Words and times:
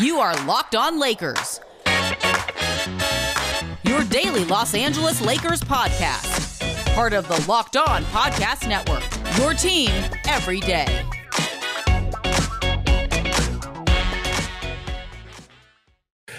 You 0.00 0.20
are 0.20 0.32
Locked 0.44 0.76
On 0.76 1.00
Lakers, 1.00 1.58
your 3.82 4.04
daily 4.04 4.44
Los 4.44 4.72
Angeles 4.72 5.20
Lakers 5.20 5.60
podcast. 5.60 6.94
Part 6.94 7.12
of 7.12 7.26
the 7.26 7.44
Locked 7.48 7.76
On 7.76 8.04
Podcast 8.04 8.68
Network, 8.68 9.02
your 9.40 9.54
team 9.54 9.90
every 10.28 10.60
day. 10.60 10.86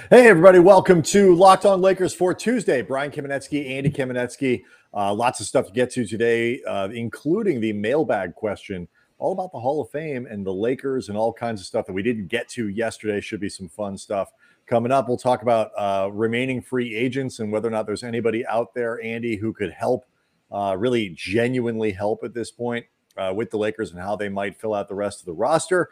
Hey, 0.09 0.29
everybody, 0.29 0.59
welcome 0.59 1.01
to 1.01 1.35
Locked 1.35 1.65
On 1.65 1.81
Lakers 1.81 2.13
for 2.13 2.33
Tuesday. 2.33 2.81
Brian 2.81 3.11
Kamenetzky, 3.11 3.71
Andy 3.71 3.89
Kamenetzky. 3.89 4.61
Uh, 4.93 5.13
lots 5.13 5.41
of 5.41 5.47
stuff 5.47 5.65
to 5.65 5.73
get 5.73 5.89
to 5.91 6.05
today, 6.05 6.61
uh, 6.63 6.87
including 6.93 7.59
the 7.59 7.73
mailbag 7.73 8.35
question 8.35 8.87
all 9.19 9.33
about 9.33 9.51
the 9.51 9.59
Hall 9.59 9.81
of 9.81 9.89
Fame 9.91 10.25
and 10.25 10.45
the 10.45 10.53
Lakers 10.53 11.09
and 11.09 11.17
all 11.17 11.31
kinds 11.31 11.59
of 11.61 11.67
stuff 11.67 11.85
that 11.85 11.93
we 11.93 12.01
didn't 12.01 12.27
get 12.27 12.47
to 12.49 12.69
yesterday. 12.69 13.19
Should 13.21 13.41
be 13.41 13.49
some 13.49 13.67
fun 13.67 13.97
stuff 13.97 14.31
coming 14.65 14.91
up. 14.91 15.07
We'll 15.07 15.17
talk 15.17 15.41
about 15.41 15.71
uh, 15.77 16.09
remaining 16.11 16.61
free 16.61 16.95
agents 16.95 17.39
and 17.39 17.51
whether 17.51 17.67
or 17.67 17.71
not 17.71 17.85
there's 17.85 18.03
anybody 18.03 18.45
out 18.47 18.73
there, 18.73 19.01
Andy, 19.03 19.35
who 19.35 19.51
could 19.53 19.71
help, 19.71 20.05
uh, 20.51 20.75
really 20.77 21.09
genuinely 21.09 21.91
help 21.91 22.23
at 22.23 22.33
this 22.33 22.49
point 22.49 22.85
uh, 23.17 23.33
with 23.35 23.51
the 23.51 23.57
Lakers 23.57 23.91
and 23.91 23.99
how 23.99 24.15
they 24.15 24.29
might 24.29 24.59
fill 24.59 24.73
out 24.73 24.87
the 24.87 24.95
rest 24.95 25.19
of 25.19 25.25
the 25.25 25.33
roster. 25.33 25.89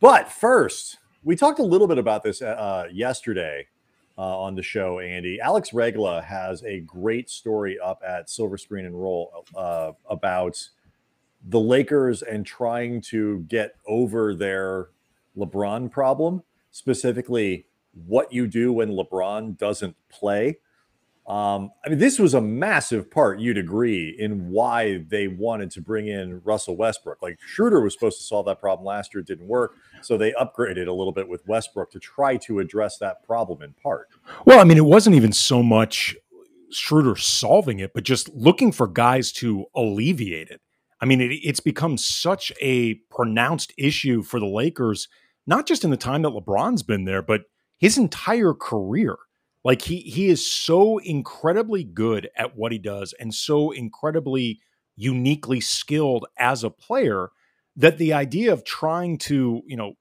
But 0.00 0.30
first, 0.30 0.98
we 1.24 1.34
talked 1.34 1.58
a 1.58 1.64
little 1.64 1.88
bit 1.88 1.98
about 1.98 2.22
this 2.22 2.40
uh, 2.40 2.86
yesterday. 2.92 3.66
Uh, 4.20 4.36
on 4.36 4.56
the 4.56 4.62
show, 4.64 4.98
Andy. 4.98 5.40
Alex 5.40 5.72
Regla 5.72 6.20
has 6.20 6.64
a 6.64 6.80
great 6.80 7.30
story 7.30 7.78
up 7.78 8.02
at 8.04 8.28
Silver 8.28 8.58
Screen 8.58 8.84
and 8.84 9.00
Roll 9.00 9.46
uh, 9.54 9.92
about 10.10 10.58
the 11.46 11.60
Lakers 11.60 12.22
and 12.22 12.44
trying 12.44 13.00
to 13.00 13.40
get 13.48 13.76
over 13.86 14.34
their 14.34 14.88
LeBron 15.36 15.90
problem, 15.90 16.42
specifically 16.70 17.66
what 18.06 18.32
you 18.32 18.46
do 18.46 18.72
when 18.72 18.90
LeBron 18.90 19.56
doesn't 19.56 19.96
play. 20.08 20.58
Um, 21.26 21.72
I 21.84 21.90
mean, 21.90 21.98
this 21.98 22.18
was 22.18 22.32
a 22.32 22.40
massive 22.40 23.10
part, 23.10 23.38
you'd 23.38 23.58
agree, 23.58 24.16
in 24.18 24.48
why 24.48 25.04
they 25.08 25.28
wanted 25.28 25.70
to 25.72 25.82
bring 25.82 26.08
in 26.08 26.40
Russell 26.42 26.74
Westbrook. 26.74 27.18
Like 27.20 27.38
Schroeder 27.38 27.82
was 27.82 27.92
supposed 27.92 28.16
to 28.16 28.24
solve 28.24 28.46
that 28.46 28.60
problem 28.60 28.86
last 28.86 29.12
year, 29.12 29.20
it 29.20 29.26
didn't 29.26 29.46
work. 29.46 29.74
So 30.00 30.16
they 30.16 30.32
upgraded 30.32 30.88
a 30.88 30.92
little 30.92 31.12
bit 31.12 31.28
with 31.28 31.46
Westbrook 31.46 31.90
to 31.90 31.98
try 31.98 32.38
to 32.38 32.60
address 32.60 32.96
that 32.98 33.22
problem 33.26 33.60
in 33.60 33.74
part. 33.74 34.08
Well, 34.46 34.58
I 34.58 34.64
mean, 34.64 34.78
it 34.78 34.86
wasn't 34.86 35.16
even 35.16 35.32
so 35.32 35.62
much 35.62 36.16
Schroeder 36.70 37.16
solving 37.16 37.78
it, 37.78 37.92
but 37.92 38.04
just 38.04 38.30
looking 38.30 38.72
for 38.72 38.86
guys 38.86 39.30
to 39.32 39.66
alleviate 39.74 40.48
it. 40.48 40.62
I 41.00 41.06
mean, 41.06 41.20
it, 41.20 41.32
it's 41.32 41.60
become 41.60 41.96
such 41.96 42.52
a 42.60 42.94
pronounced 43.10 43.72
issue 43.78 44.22
for 44.22 44.40
the 44.40 44.46
Lakers, 44.46 45.08
not 45.46 45.66
just 45.66 45.84
in 45.84 45.90
the 45.90 45.96
time 45.96 46.22
that 46.22 46.32
LeBron's 46.32 46.82
been 46.82 47.04
there, 47.04 47.22
but 47.22 47.42
his 47.78 47.98
entire 47.98 48.54
career. 48.54 49.16
Like 49.64 49.82
he 49.82 50.00
he 50.00 50.28
is 50.28 50.50
so 50.50 50.98
incredibly 50.98 51.84
good 51.84 52.30
at 52.36 52.56
what 52.56 52.72
he 52.72 52.78
does 52.78 53.12
and 53.18 53.34
so 53.34 53.70
incredibly 53.70 54.60
uniquely 54.96 55.60
skilled 55.60 56.26
as 56.38 56.64
a 56.64 56.70
player 56.70 57.30
that 57.76 57.98
the 57.98 58.12
idea 58.12 58.52
of 58.52 58.64
trying 58.64 59.18
to, 59.18 59.62
you 59.66 59.76
know, 59.76 59.94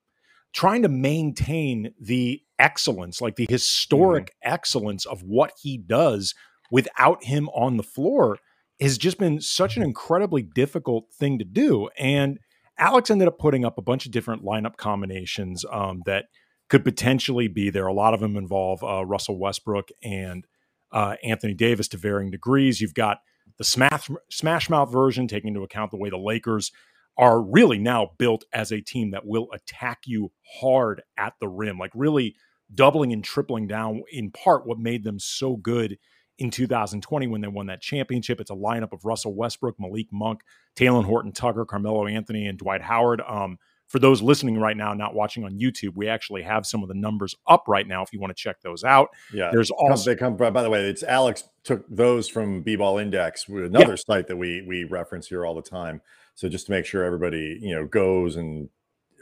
trying 0.54 0.82
to 0.84 0.90
maintain 0.90 1.94
the 2.00 2.42
excellence, 2.60 3.22
like 3.22 3.36
the 3.36 3.48
historic 3.50 4.26
mm-hmm. 4.26 4.54
excellence 4.54 5.06
of 5.06 5.22
what 5.24 5.52
he 5.62 5.78
does 5.78 6.34
without 6.72 7.24
him 7.24 7.50
on 7.50 7.78
the 7.78 7.84
floor 7.84 8.38
has 8.80 8.98
just 8.98 9.18
been 9.18 9.42
such 9.42 9.78
an 9.78 9.84
incredibly 9.84 10.42
difficult 10.42 11.12
thing 11.12 11.40
to 11.40 11.46
do. 11.46 11.90
And 11.98 12.40
Alex 12.78 13.10
ended 13.10 13.28
up 13.28 13.40
putting 13.40 13.66
up 13.66 13.78
a 13.78 13.82
bunch 13.82 14.06
of 14.06 14.12
different 14.12 14.44
lineup 14.44 14.78
combinations 14.78 15.66
um, 15.72 16.04
that 16.06 16.26
could 16.70 16.84
potentially 16.84 17.48
be 17.48 17.70
there. 17.70 17.88
A 17.88 17.94
lot 17.94 18.14
of 18.14 18.20
them 18.20 18.36
involve 18.36 18.84
uh, 18.84 19.06
Russell 19.06 19.40
Westbrook 19.40 19.90
and 20.04 20.46
uh, 20.92 21.16
Anthony 21.24 21.54
Davis 21.54 21.88
to 21.90 21.98
varying 21.98 22.32
degrees. 22.32 22.82
You've 22.82 22.94
got 22.94 23.20
the 23.58 23.64
smash, 23.64 24.10
smash 24.30 24.70
mouth 24.70 24.92
version, 24.92 25.28
taking 25.28 25.50
into 25.50 25.64
account 25.64 25.92
the 25.92 25.98
way 25.98 26.10
the 26.10 26.18
Lakers 26.18 26.72
are 27.18 27.42
really 27.42 27.80
now 27.80 28.12
built 28.20 28.46
as 28.54 28.72
a 28.72 28.82
team 28.82 29.12
that 29.12 29.26
will 29.26 29.48
attack 29.52 30.02
you 30.06 30.32
hard 30.62 31.02
at 31.18 31.34
the 31.40 31.48
rim, 31.48 31.80
like 31.80 31.92
really 31.96 32.36
doubling 32.74 33.12
and 33.12 33.24
tripling 33.24 33.66
down 33.66 34.04
in 34.12 34.30
part 34.30 34.68
what 34.68 34.78
made 34.78 35.04
them 35.04 35.20
so 35.20 35.56
good 35.56 35.98
in 36.40 36.52
2020 36.52 37.28
when 37.28 37.42
they 37.42 37.48
won 37.48 37.68
that 37.68 37.82
championship. 37.82 38.40
It's 38.40 38.52
a 38.52 38.56
lineup 38.56 38.94
of 38.94 39.06
Russell 39.06 39.34
Westbrook, 39.34 39.80
Malik 39.80 40.08
Monk, 40.12 40.42
Talen 40.76 41.06
Horton 41.06 41.32
Tucker, 41.32 41.66
Carmelo 41.66 42.08
Anthony, 42.08 42.48
and 42.48 42.58
Dwight 42.58 42.82
Howard. 42.82 43.22
Um, 43.28 43.58
for 43.88 44.00
those 44.00 44.22
listening 44.22 44.60
right 44.60 44.76
now, 44.76 44.94
not 44.94 45.16
watching 45.16 45.46
on 45.46 45.58
YouTube, 45.58 45.96
we 45.96 46.10
actually 46.10 46.44
have 46.44 46.66
some 46.66 46.84
of 46.84 46.90
the 46.90 46.94
numbers 46.94 47.36
up 47.48 47.64
right 47.68 47.88
now 47.88 48.04
if 48.04 48.12
you 48.12 48.20
want 48.20 48.36
to 48.36 48.42
check 48.42 48.60
those 48.62 48.84
out. 48.84 49.10
Yeah. 49.34 49.50
There's 49.52 49.72
also, 49.72 50.12
they 50.12 50.18
come, 50.18 50.36
by 50.36 50.50
the 50.50 50.70
way, 50.70 50.82
it's 50.90 51.04
Alex 51.04 51.46
took 51.64 51.86
those 51.90 52.28
from 52.28 52.64
B 52.64 52.76
Ball 52.76 52.98
Index, 52.98 53.48
another 53.48 53.90
yeah. 53.92 53.96
site 53.96 54.28
that 54.28 54.36
we, 54.36 54.62
we 54.68 54.84
reference 54.84 55.28
here 55.28 55.46
all 55.46 55.56
the 55.56 55.62
time. 55.62 56.02
So 56.36 56.50
just 56.50 56.66
to 56.68 56.72
make 56.74 56.86
sure 56.86 57.04
everybody, 57.04 57.58
you 57.62 57.74
know, 57.74 57.86
goes 57.86 58.36
and 58.36 58.70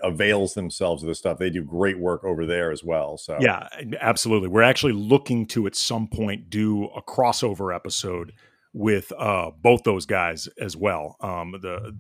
avails 0.03 0.53
themselves 0.53 1.03
of 1.03 1.07
this 1.07 1.19
stuff. 1.19 1.38
They 1.38 1.50
do 1.50 1.63
great 1.63 2.00
work 2.00 2.23
over 2.23 2.45
there 2.45 2.72
as 2.72 2.83
well. 2.83 3.17
So 3.17 3.38
yeah, 3.39 3.67
absolutely. 4.00 4.50
We're 4.50 4.61
actually 4.61 4.94
looking 4.94 5.45
to 5.47 5.67
at 5.67 5.75
some 5.75 6.07
point 6.07 6.50
do 6.50 6.85
a 6.85 7.01
crossover 7.01 7.73
episode 7.73 8.34
with 8.73 9.11
uh, 9.17 9.51
both 9.61 9.84
those 9.84 10.05
guys 10.05 10.47
as 10.59 10.75
well. 10.75 11.16
Um, 11.22 11.55
the 11.61 11.97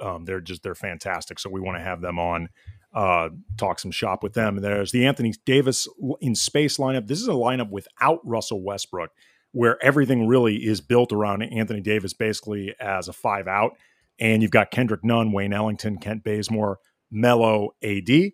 um, 0.00 0.24
they're 0.24 0.40
just 0.40 0.62
they're 0.62 0.74
fantastic. 0.74 1.38
So 1.38 1.50
we 1.50 1.60
want 1.60 1.78
to 1.78 1.84
have 1.84 2.00
them 2.00 2.18
on, 2.18 2.48
uh, 2.94 3.30
talk 3.56 3.78
some 3.78 3.90
shop 3.90 4.22
with 4.22 4.34
them. 4.34 4.56
And 4.56 4.64
there's 4.64 4.92
the 4.92 5.06
Anthony 5.06 5.34
Davis 5.46 5.88
in 6.20 6.34
space 6.34 6.76
lineup. 6.78 7.06
This 7.06 7.20
is 7.20 7.28
a 7.28 7.32
lineup 7.32 7.70
without 7.70 8.20
Russell 8.24 8.62
Westbrook, 8.62 9.10
where 9.52 9.82
everything 9.84 10.26
really 10.26 10.56
is 10.56 10.80
built 10.80 11.12
around 11.12 11.42
Anthony 11.42 11.80
Davis 11.80 12.12
basically 12.12 12.74
as 12.80 13.08
a 13.08 13.12
five 13.12 13.46
out. 13.46 13.76
And 14.18 14.42
you've 14.42 14.50
got 14.50 14.70
Kendrick 14.70 15.04
Nunn, 15.04 15.32
Wayne 15.32 15.52
Ellington, 15.52 15.98
Kent 15.98 16.22
Bazemore, 16.22 16.78
Melo, 17.12 17.70
AD. 17.82 18.32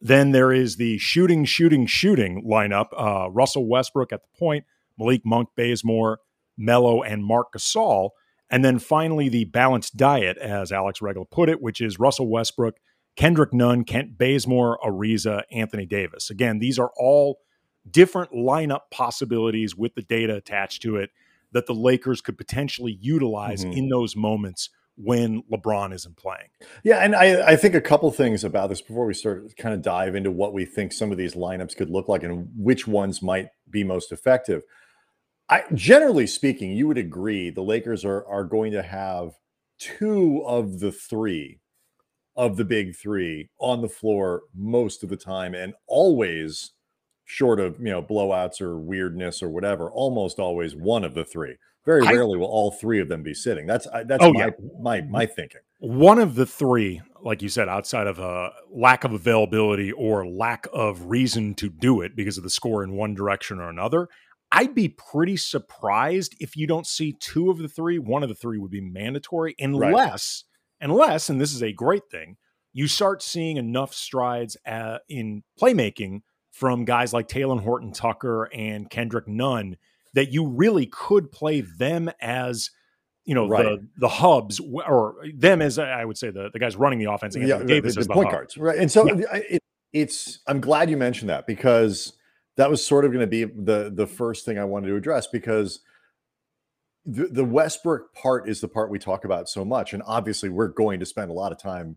Then 0.00 0.30
there 0.30 0.52
is 0.52 0.76
the 0.76 0.96
shooting, 0.96 1.44
shooting, 1.44 1.84
shooting 1.86 2.44
lineup. 2.48 2.86
Uh, 2.96 3.30
Russell 3.30 3.68
Westbrook 3.68 4.12
at 4.12 4.22
the 4.22 4.38
point, 4.38 4.64
Malik 4.98 5.22
Monk, 5.26 5.50
Bazemore, 5.56 6.20
Melo, 6.56 7.02
and 7.02 7.24
Marc 7.24 7.52
Gasol. 7.52 8.10
And 8.48 8.64
then 8.64 8.78
finally, 8.78 9.28
the 9.28 9.44
balanced 9.44 9.96
diet, 9.96 10.38
as 10.38 10.72
Alex 10.72 11.02
Regla 11.02 11.24
put 11.26 11.48
it, 11.48 11.60
which 11.60 11.80
is 11.80 11.98
Russell 11.98 12.28
Westbrook, 12.28 12.76
Kendrick 13.16 13.52
Nunn, 13.52 13.84
Kent 13.84 14.16
Bazemore, 14.16 14.78
Ariza, 14.82 15.42
Anthony 15.52 15.86
Davis. 15.86 16.30
Again, 16.30 16.58
these 16.58 16.78
are 16.78 16.90
all 16.96 17.40
different 17.88 18.32
lineup 18.32 18.82
possibilities 18.90 19.76
with 19.76 19.94
the 19.94 20.02
data 20.02 20.34
attached 20.34 20.82
to 20.82 20.96
it 20.96 21.10
that 21.52 21.66
the 21.66 21.74
Lakers 21.74 22.20
could 22.20 22.38
potentially 22.38 22.96
utilize 23.00 23.64
mm-hmm. 23.64 23.76
in 23.76 23.88
those 23.88 24.16
moments 24.16 24.70
when 25.02 25.42
LeBron 25.50 25.94
isn't 25.94 26.16
playing. 26.16 26.48
Yeah, 26.84 26.98
and 26.98 27.14
I, 27.14 27.52
I 27.52 27.56
think 27.56 27.74
a 27.74 27.80
couple 27.80 28.10
things 28.10 28.44
about 28.44 28.68
this 28.68 28.80
before 28.80 29.06
we 29.06 29.14
start 29.14 29.56
kind 29.56 29.74
of 29.74 29.82
dive 29.82 30.14
into 30.14 30.30
what 30.30 30.52
we 30.52 30.64
think 30.64 30.92
some 30.92 31.10
of 31.10 31.18
these 31.18 31.34
lineups 31.34 31.76
could 31.76 31.90
look 31.90 32.08
like 32.08 32.22
and 32.22 32.48
which 32.56 32.86
ones 32.86 33.22
might 33.22 33.48
be 33.70 33.84
most 33.84 34.12
effective. 34.12 34.62
I 35.48 35.64
generally 35.74 36.26
speaking, 36.26 36.72
you 36.72 36.86
would 36.86 36.98
agree 36.98 37.50
the 37.50 37.62
Lakers 37.62 38.04
are 38.04 38.24
are 38.26 38.44
going 38.44 38.72
to 38.72 38.82
have 38.82 39.32
two 39.78 40.42
of 40.46 40.78
the 40.78 40.92
three 40.92 41.60
of 42.36 42.56
the 42.56 42.64
big 42.64 42.96
three 42.96 43.50
on 43.58 43.82
the 43.82 43.88
floor 43.88 44.42
most 44.54 45.02
of 45.02 45.08
the 45.08 45.16
time 45.16 45.54
and 45.54 45.74
always 45.86 46.72
short 47.30 47.60
of 47.60 47.78
you 47.78 47.90
know 47.90 48.02
blowouts 48.02 48.60
or 48.60 48.76
weirdness 48.76 49.42
or 49.42 49.48
whatever 49.48 49.88
almost 49.90 50.40
always 50.40 50.74
one 50.74 51.04
of 51.04 51.14
the 51.14 51.24
three 51.24 51.56
very 51.86 52.02
rarely 52.02 52.36
will 52.36 52.46
all 52.46 52.70
three 52.70 53.00
of 53.00 53.08
them 53.08 53.22
be 53.22 53.34
sitting. 53.34 53.66
That's 53.66 53.86
that's 54.04 54.22
oh, 54.22 54.32
my, 54.32 54.46
yeah. 54.46 54.50
my 54.80 55.00
my 55.02 55.26
thinking. 55.26 55.60
One 55.78 56.18
of 56.18 56.34
the 56.34 56.44
three, 56.44 57.00
like 57.22 57.40
you 57.40 57.48
said, 57.48 57.68
outside 57.68 58.06
of 58.06 58.18
a 58.18 58.50
lack 58.70 59.04
of 59.04 59.12
availability 59.12 59.90
or 59.92 60.26
lack 60.26 60.66
of 60.72 61.06
reason 61.06 61.54
to 61.54 61.70
do 61.70 62.02
it 62.02 62.14
because 62.14 62.36
of 62.36 62.44
the 62.44 62.50
score 62.50 62.84
in 62.84 62.92
one 62.92 63.14
direction 63.14 63.60
or 63.60 63.70
another, 63.70 64.08
I'd 64.52 64.74
be 64.74 64.88
pretty 64.88 65.38
surprised 65.38 66.36
if 66.38 66.54
you 66.54 66.66
don't 66.66 66.86
see 66.86 67.14
two 67.18 67.50
of 67.50 67.58
the 67.58 67.68
three. 67.68 67.98
One 67.98 68.22
of 68.22 68.28
the 68.28 68.34
three 68.34 68.58
would 68.58 68.70
be 68.70 68.82
mandatory, 68.82 69.54
unless, 69.58 70.44
right. 70.82 70.90
unless, 70.90 71.30
and 71.30 71.40
this 71.40 71.54
is 71.54 71.62
a 71.62 71.72
great 71.72 72.10
thing, 72.10 72.36
you 72.72 72.88
start 72.88 73.22
seeing 73.22 73.56
enough 73.56 73.94
strides 73.94 74.56
uh, 74.66 74.98
in 75.08 75.44
playmaking 75.60 76.20
from 76.50 76.84
guys 76.84 77.12
like 77.12 77.28
Talen 77.28 77.60
Horton 77.60 77.92
Tucker 77.92 78.44
and 78.52 78.88
Kendrick 78.90 79.28
Nunn 79.28 79.76
that 80.14 80.32
you 80.32 80.46
really 80.46 80.86
could 80.86 81.30
play 81.30 81.60
them 81.60 82.10
as 82.20 82.70
you 83.24 83.34
know 83.34 83.48
right. 83.48 83.64
the 83.64 83.86
the 83.98 84.08
hubs 84.08 84.60
or 84.60 85.16
them 85.34 85.62
as 85.62 85.78
I 85.78 86.04
would 86.04 86.18
say 86.18 86.30
the 86.30 86.50
the 86.52 86.58
guys 86.58 86.76
running 86.76 86.98
the 86.98 87.10
offense. 87.10 87.36
Yeah, 87.36 87.62
Davis 87.62 87.94
the, 87.94 88.02
the, 88.02 88.08
the 88.08 88.14
point 88.14 88.28
hub. 88.28 88.34
guards, 88.34 88.56
right? 88.56 88.78
And 88.78 88.90
so 88.90 89.06
yeah. 89.06 89.34
it, 89.34 89.62
it's 89.92 90.40
I'm 90.46 90.60
glad 90.60 90.90
you 90.90 90.96
mentioned 90.96 91.30
that 91.30 91.46
because 91.46 92.14
that 92.56 92.70
was 92.70 92.84
sort 92.84 93.04
of 93.04 93.12
going 93.12 93.20
to 93.20 93.26
be 93.26 93.44
the 93.44 93.90
the 93.94 94.06
first 94.06 94.44
thing 94.44 94.58
I 94.58 94.64
wanted 94.64 94.88
to 94.88 94.96
address 94.96 95.26
because 95.26 95.80
the, 97.06 97.26
the 97.26 97.44
Westbrook 97.44 98.12
part 98.14 98.48
is 98.48 98.60
the 98.60 98.68
part 98.68 98.90
we 98.90 98.98
talk 98.98 99.24
about 99.24 99.48
so 99.48 99.64
much, 99.64 99.92
and 99.94 100.02
obviously 100.06 100.48
we're 100.48 100.68
going 100.68 101.00
to 101.00 101.06
spend 101.06 101.30
a 101.30 101.34
lot 101.34 101.52
of 101.52 101.58
time. 101.58 101.96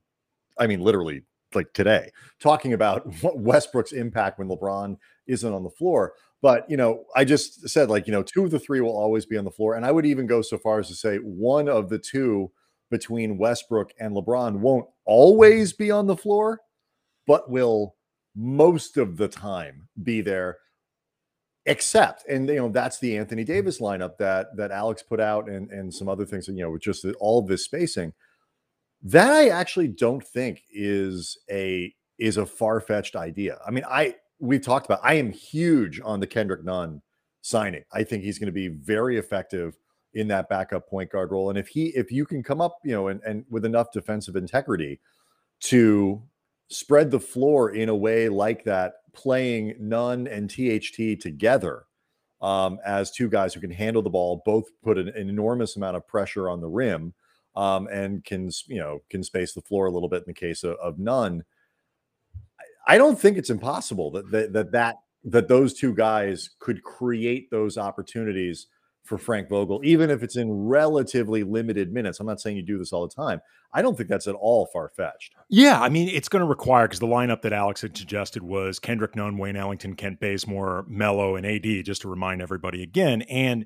I 0.60 0.68
mean, 0.68 0.82
literally 0.82 1.24
like 1.56 1.74
today, 1.74 2.12
talking 2.40 2.74
about 2.74 3.06
Westbrook's 3.36 3.92
impact 3.92 4.40
when 4.40 4.48
LeBron 4.48 4.98
isn't 5.28 5.54
on 5.54 5.64
the 5.64 5.70
floor. 5.70 6.14
But 6.42 6.70
you 6.70 6.78
know, 6.78 7.06
I 7.16 7.24
just 7.24 7.70
said 7.70 7.90
like 7.90 8.08
you 8.08 8.14
know, 8.14 8.24
two 8.24 8.44
of 8.44 8.52
the 8.52 8.60
three 8.60 8.82
will 8.82 8.98
always 8.98 9.26
be 9.26 9.38
on 9.38 9.46
the 9.46 9.52
floor, 9.52 9.76
and 9.76 9.86
I 9.86 9.92
would 9.92 10.06
even 10.06 10.28
go 10.28 10.42
so 10.42 10.58
far 10.58 10.80
as 10.80 10.88
to 10.90 10.96
say 10.96 11.18
one 11.18 11.70
of 11.70 11.90
the 11.90 12.00
two 12.00 12.52
between 12.92 13.38
Westbrook 13.38 13.92
and 14.00 14.16
LeBron 14.16 14.58
won't 14.60 14.88
always 15.06 15.74
be 15.74 15.90
on 15.90 16.06
the 16.06 16.18
floor, 16.18 16.60
but 17.26 17.50
will 17.50 17.96
most 18.36 18.98
of 18.98 19.18
the 19.18 19.28
time 19.28 19.88
be 20.02 20.22
there 20.22 20.58
except 21.66 22.28
and 22.28 22.50
you 22.50 22.56
know 22.56 22.70
that's 22.70 23.00
the 23.00 23.18
Anthony 23.18 23.44
Davis 23.44 23.80
lineup 23.80 24.18
that 24.18 24.48
that 24.58 24.72
Alex 24.72 25.02
put 25.02 25.20
out 25.20 25.48
and 25.48 25.72
and 25.72 25.94
some 25.94 26.10
other 26.10 26.26
things 26.26 26.48
and 26.48 26.58
you 26.58 26.64
know 26.64 26.72
with 26.72 26.82
just 26.82 27.06
all 27.20 27.40
of 27.40 27.48
this 27.48 27.64
spacing 27.64 28.14
that 29.04 29.32
I 29.32 29.50
actually 29.50 29.90
don't 29.90 30.26
think 30.26 30.64
is 30.72 31.38
a 31.50 31.94
is 32.20 32.38
a 32.38 32.46
far-fetched 32.46 33.16
idea. 33.16 33.60
I 33.66 33.72
mean 33.72 33.84
I 33.90 34.16
we've 34.40 34.62
talked 34.62 34.86
about 34.86 35.00
I 35.04 35.16
am 35.16 35.32
huge 35.32 36.02
on 36.04 36.20
the 36.20 36.28
Kendrick 36.28 36.64
Nunn 36.64 37.02
signing. 37.42 37.84
I 37.92 38.04
think 38.04 38.24
he's 38.24 38.40
going 38.40 38.48
to 38.48 38.54
be 38.54 38.70
very 38.70 39.18
effective 39.18 39.78
in 40.14 40.28
that 40.28 40.48
backup 40.48 40.88
point 40.88 41.12
guard 41.12 41.32
role 41.32 41.50
and 41.50 41.58
if 41.58 41.68
he 41.68 41.88
if 41.88 42.12
you 42.12 42.26
can 42.26 42.44
come 42.44 42.62
up, 42.62 42.80
you 42.84 42.94
know, 42.94 43.08
and 43.08 43.22
and 43.26 43.46
with 43.50 43.66
enough 43.66 43.92
defensive 43.92 44.36
integrity 44.36 45.00
to 45.62 46.22
spread 46.70 47.12
the 47.12 47.20
floor 47.20 47.72
in 47.72 47.90
a 47.90 47.96
way 47.96 48.30
like 48.30 48.64
that, 48.64 48.94
playing 49.14 49.76
Nunn 49.80 50.28
and 50.28 50.50
THT 50.50 51.22
together 51.22 51.86
um, 52.42 52.80
as 52.86 53.12
two 53.12 53.30
guys 53.30 53.54
who 53.54 53.62
can 53.62 53.72
handle 53.72 54.02
the 54.02 54.10
ball, 54.10 54.42
both 54.46 54.66
put 54.84 54.98
an, 54.98 55.08
an 55.10 55.30
enormous 55.30 55.78
amount 55.78 55.96
of 55.96 56.08
pressure 56.08 56.50
on 56.50 56.60
the 56.60 56.68
rim 56.68 57.14
um, 57.56 57.88
and 57.88 58.24
can 58.24 58.50
you 58.68 58.80
know 58.80 59.00
can 59.10 59.24
space 59.24 59.54
the 59.54 59.62
floor 59.62 59.86
a 59.86 59.92
little 59.92 60.10
bit 60.10 60.24
in 60.24 60.28
the 60.28 60.34
case 60.34 60.64
of, 60.64 60.76
of 60.78 61.00
Nunn. 61.00 61.44
I 62.88 62.98
don't 62.98 63.20
think 63.20 63.38
it's 63.38 63.50
impossible 63.50 64.12
that 64.12 64.32
that 64.32 64.54
that 64.54 64.72
that, 64.72 64.96
that 65.26 65.48
those 65.48 65.74
two 65.74 65.94
guys 65.94 66.50
could 66.60 66.84
create 66.84 67.50
those 67.50 67.78
opportunities 67.78 68.68
for 69.04 69.18
Frank 69.18 69.50
Vogel, 69.50 69.82
even 69.84 70.10
if 70.10 70.24
it's 70.24 70.38
in 70.38 70.50
relatively 70.52 71.44
limited 71.44 71.92
minutes. 71.92 72.20
I'm 72.20 72.26
not 72.26 72.40
saying 72.40 72.56
you 72.56 72.64
do 72.64 72.78
this 72.78 72.94
all 72.94 73.06
the 73.06 73.14
time. 73.14 73.42
I 73.74 73.82
don't 73.82 73.98
think 73.98 74.08
that's 74.08 74.28
at 74.28 74.36
all 74.36 74.68
far 74.68 74.90
fetched. 74.96 75.36
Yeah, 75.50 75.82
I 75.82 75.90
mean, 75.90 76.08
it's 76.08 76.30
going 76.30 76.42
to 76.42 76.48
require 76.48 76.88
because 76.88 77.00
the 77.00 77.08
lineup 77.08 77.42
that 77.42 77.54
Alex 77.54 77.82
had 77.82 77.98
suggested 77.98 78.44
was 78.44 78.80
Kendrick 78.80 79.16
Nunn, 79.16 79.38
Wayne 79.38 79.58
Ellington, 79.58 79.96
Kent 79.96 80.20
Bazemore, 80.20 80.86
Melo, 80.88 81.36
and 81.36 81.46
AD, 81.46 81.84
just 81.84 82.04
to 82.04 82.08
remind 82.08 82.42
everybody 82.42 82.82
again. 82.82 83.24
And 83.24 83.66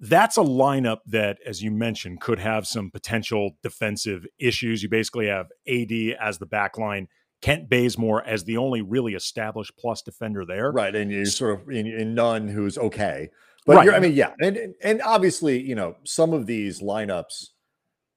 that's 0.00 0.36
a 0.36 0.42
lineup 0.42 0.98
that, 1.06 1.38
as 1.46 1.62
you 1.62 1.70
mentioned, 1.70 2.20
could 2.20 2.38
have 2.38 2.66
some 2.66 2.90
potential 2.90 3.52
defensive 3.62 4.26
issues. 4.38 4.82
You 4.82 4.88
basically 4.88 5.28
have 5.28 5.46
AD 5.68 5.92
as 6.20 6.38
the 6.38 6.46
back 6.46 6.78
line. 6.78 7.08
Kent 7.42 7.68
Bazemore 7.68 8.24
as 8.24 8.44
the 8.44 8.56
only 8.56 8.80
really 8.80 9.12
established 9.12 9.72
plus 9.78 10.00
defender 10.00 10.46
there. 10.46 10.72
Right. 10.72 10.94
And 10.94 11.10
you 11.10 11.26
sort 11.26 11.60
of 11.60 11.68
in, 11.68 11.86
in 11.86 12.14
Nunn 12.14 12.48
who's 12.48 12.78
okay. 12.78 13.28
But 13.66 13.76
right. 13.76 13.94
I 13.94 14.00
mean, 14.00 14.12
yeah, 14.12 14.32
and 14.40 14.74
and 14.82 15.00
obviously, 15.02 15.60
you 15.60 15.74
know, 15.74 15.96
some 16.04 16.34
of 16.34 16.46
these 16.46 16.82
lineups 16.82 17.48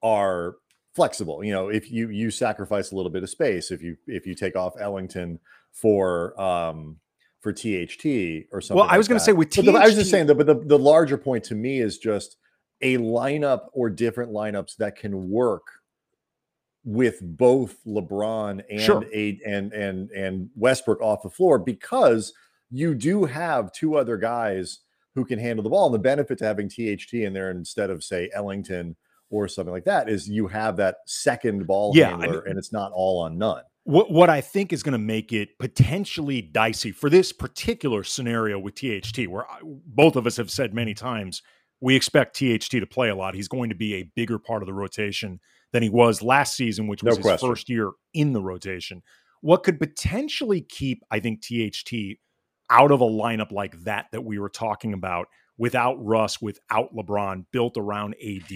are 0.02 0.56
flexible. 0.94 1.42
You 1.42 1.52
know, 1.52 1.68
if 1.68 1.90
you 1.90 2.10
you 2.10 2.30
sacrifice 2.30 2.92
a 2.92 2.96
little 2.96 3.10
bit 3.10 3.22
of 3.22 3.30
space, 3.30 3.70
if 3.70 3.82
you 3.82 3.96
if 4.06 4.26
you 4.26 4.34
take 4.34 4.56
off 4.56 4.74
Ellington 4.78 5.40
for 5.72 6.38
um 6.40 6.98
for 7.40 7.52
THT 7.52 8.46
or 8.52 8.60
something. 8.60 8.76
Well, 8.76 8.86
I 8.88 8.98
was 8.98 9.06
like 9.06 9.10
going 9.10 9.18
to 9.18 9.24
say 9.24 9.32
with 9.32 9.50
THT, 9.50 9.64
the, 9.64 9.72
I 9.72 9.86
was 9.86 9.94
just 9.94 10.10
saying 10.10 10.26
that, 10.26 10.34
but 10.34 10.46
the, 10.46 10.54
the 10.54 10.78
larger 10.78 11.16
point 11.16 11.44
to 11.44 11.54
me 11.54 11.80
is 11.80 11.98
just 11.98 12.36
a 12.80 12.98
lineup 12.98 13.66
or 13.72 13.90
different 13.90 14.32
lineups 14.32 14.76
that 14.76 14.96
can 14.96 15.30
work 15.30 15.66
with 16.84 17.18
both 17.20 17.76
LeBron 17.86 18.62
and 18.70 18.80
sure. 18.80 19.04
a, 19.12 19.38
and 19.46 19.72
and 19.72 20.10
and 20.10 20.48
Westbrook 20.54 21.00
off 21.00 21.22
the 21.22 21.30
floor 21.30 21.58
because 21.58 22.32
you 22.70 22.94
do 22.94 23.24
have 23.24 23.72
two 23.72 23.96
other 23.96 24.16
guys 24.16 24.80
who 25.14 25.24
can 25.24 25.38
handle 25.38 25.62
the 25.62 25.70
ball. 25.70 25.86
And 25.86 25.94
the 25.94 25.98
benefit 25.98 26.38
to 26.38 26.44
having 26.44 26.68
THT 26.68 27.12
in 27.14 27.32
there 27.32 27.50
instead 27.50 27.90
of 27.90 28.04
say 28.04 28.30
Ellington 28.32 28.96
or 29.30 29.48
something 29.48 29.72
like 29.72 29.84
that 29.84 30.08
is 30.08 30.28
you 30.28 30.46
have 30.46 30.76
that 30.76 30.96
second 31.06 31.66
ball 31.66 31.92
yeah, 31.94 32.10
handler, 32.10 32.26
I 32.26 32.30
mean, 32.30 32.42
and 32.46 32.58
it's 32.58 32.72
not 32.72 32.92
all 32.94 33.20
on 33.20 33.36
Nunn. 33.36 33.62
What 33.88 34.12
what 34.12 34.28
I 34.28 34.42
think 34.42 34.74
is 34.74 34.82
going 34.82 34.92
to 34.92 34.98
make 34.98 35.32
it 35.32 35.58
potentially 35.58 36.42
dicey 36.42 36.92
for 36.92 37.08
this 37.08 37.32
particular 37.32 38.04
scenario 38.04 38.58
with 38.58 38.74
THT, 38.74 39.26
where 39.28 39.50
I, 39.50 39.60
both 39.64 40.14
of 40.14 40.26
us 40.26 40.36
have 40.36 40.50
said 40.50 40.74
many 40.74 40.92
times 40.92 41.40
we 41.80 41.96
expect 41.96 42.36
THT 42.36 42.70
to 42.72 42.86
play 42.86 43.08
a 43.08 43.14
lot. 43.14 43.34
He's 43.34 43.48
going 43.48 43.70
to 43.70 43.74
be 43.74 43.94
a 43.94 44.10
bigger 44.14 44.38
part 44.38 44.62
of 44.62 44.66
the 44.66 44.74
rotation 44.74 45.40
than 45.72 45.82
he 45.82 45.88
was 45.88 46.20
last 46.20 46.54
season, 46.54 46.86
which 46.86 47.02
was 47.02 47.18
no 47.18 47.30
his 47.32 47.40
first 47.40 47.70
year 47.70 47.92
in 48.12 48.34
the 48.34 48.42
rotation. 48.42 49.02
What 49.40 49.62
could 49.62 49.80
potentially 49.80 50.60
keep, 50.60 51.02
I 51.10 51.20
think, 51.20 51.40
THT 51.40 52.18
out 52.68 52.90
of 52.90 53.00
a 53.00 53.06
lineup 53.06 53.52
like 53.52 53.84
that 53.84 54.08
that 54.12 54.22
we 54.22 54.38
were 54.38 54.50
talking 54.50 54.92
about 54.92 55.28
without 55.56 55.94
Russ, 56.04 56.42
without 56.42 56.94
LeBron, 56.94 57.46
built 57.52 57.78
around 57.78 58.16
AD, 58.22 58.52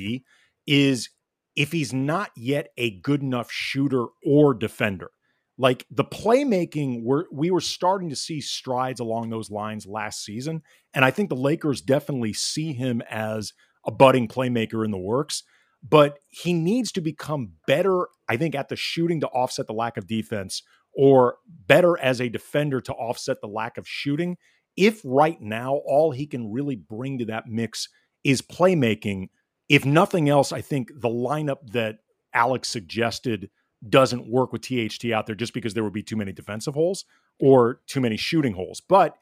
is 0.67 1.08
if 1.56 1.73
he's 1.73 1.94
not 1.94 2.32
yet 2.37 2.69
a 2.76 3.00
good 3.00 3.23
enough 3.23 3.50
shooter 3.50 4.08
or 4.26 4.52
defender. 4.52 5.11
Like 5.58 5.87
the 5.90 6.04
playmaking, 6.04 7.02
we're, 7.02 7.25
we 7.31 7.50
were 7.50 7.60
starting 7.60 8.08
to 8.10 8.16
see 8.16 8.40
strides 8.40 9.00
along 9.00 9.31
those 9.31 9.50
lines 9.50 9.87
last 9.87 10.25
season. 10.25 10.62
And 10.94 11.04
I 11.04 11.10
think 11.10 11.28
the 11.28 11.37
Lakers 11.37 11.81
definitely 11.81 12.32
see 12.32 12.72
him 12.72 13.02
as 13.10 13.52
a 13.87 13.90
budding 13.90 14.28
playmaker 14.28 14.84
in 14.84 14.90
the 14.90 14.99
works. 14.99 15.43
But 15.87 16.19
he 16.28 16.52
needs 16.52 16.93
to 16.93 17.00
become 17.00 17.52
better, 17.66 18.06
I 18.28 18.37
think, 18.37 18.54
at 18.54 18.69
the 18.69 18.76
shooting 18.76 19.20
to 19.20 19.28
offset 19.28 19.66
the 19.66 19.72
lack 19.72 19.96
of 19.96 20.06
defense 20.06 20.62
or 20.94 21.37
better 21.49 21.99
as 21.99 22.20
a 22.20 22.28
defender 22.28 22.81
to 22.82 22.93
offset 22.93 23.40
the 23.40 23.49
lack 23.49 23.78
of 23.78 23.88
shooting. 23.88 24.37
If 24.76 25.00
right 25.04 25.40
now 25.40 25.81
all 25.84 26.12
he 26.12 26.26
can 26.26 26.52
really 26.52 26.76
bring 26.76 27.19
to 27.19 27.25
that 27.26 27.46
mix 27.46 27.88
is 28.25 28.43
playmaking, 28.43 29.28
if 29.69 29.84
nothing 29.84 30.28
else, 30.28 30.52
I 30.52 30.60
think 30.60 30.88
the 30.94 31.08
lineup 31.08 31.72
that 31.72 31.99
Alex 32.32 32.69
suggested 32.69 33.50
doesn't 33.88 34.29
work 34.29 34.52
with 34.52 34.62
THT 34.62 35.06
out 35.12 35.26
there 35.26 35.34
just 35.34 35.55
because 35.55 35.75
there 35.75 35.84
would 35.84 35.93
be 35.93 36.02
too 36.02 36.17
many 36.17 36.32
defensive 36.32 36.75
holes 36.75 37.05
or 37.40 37.81
too 37.87 38.00
many 38.00 38.17
shooting 38.17 38.55
holes. 38.55 38.81
But 38.81 39.17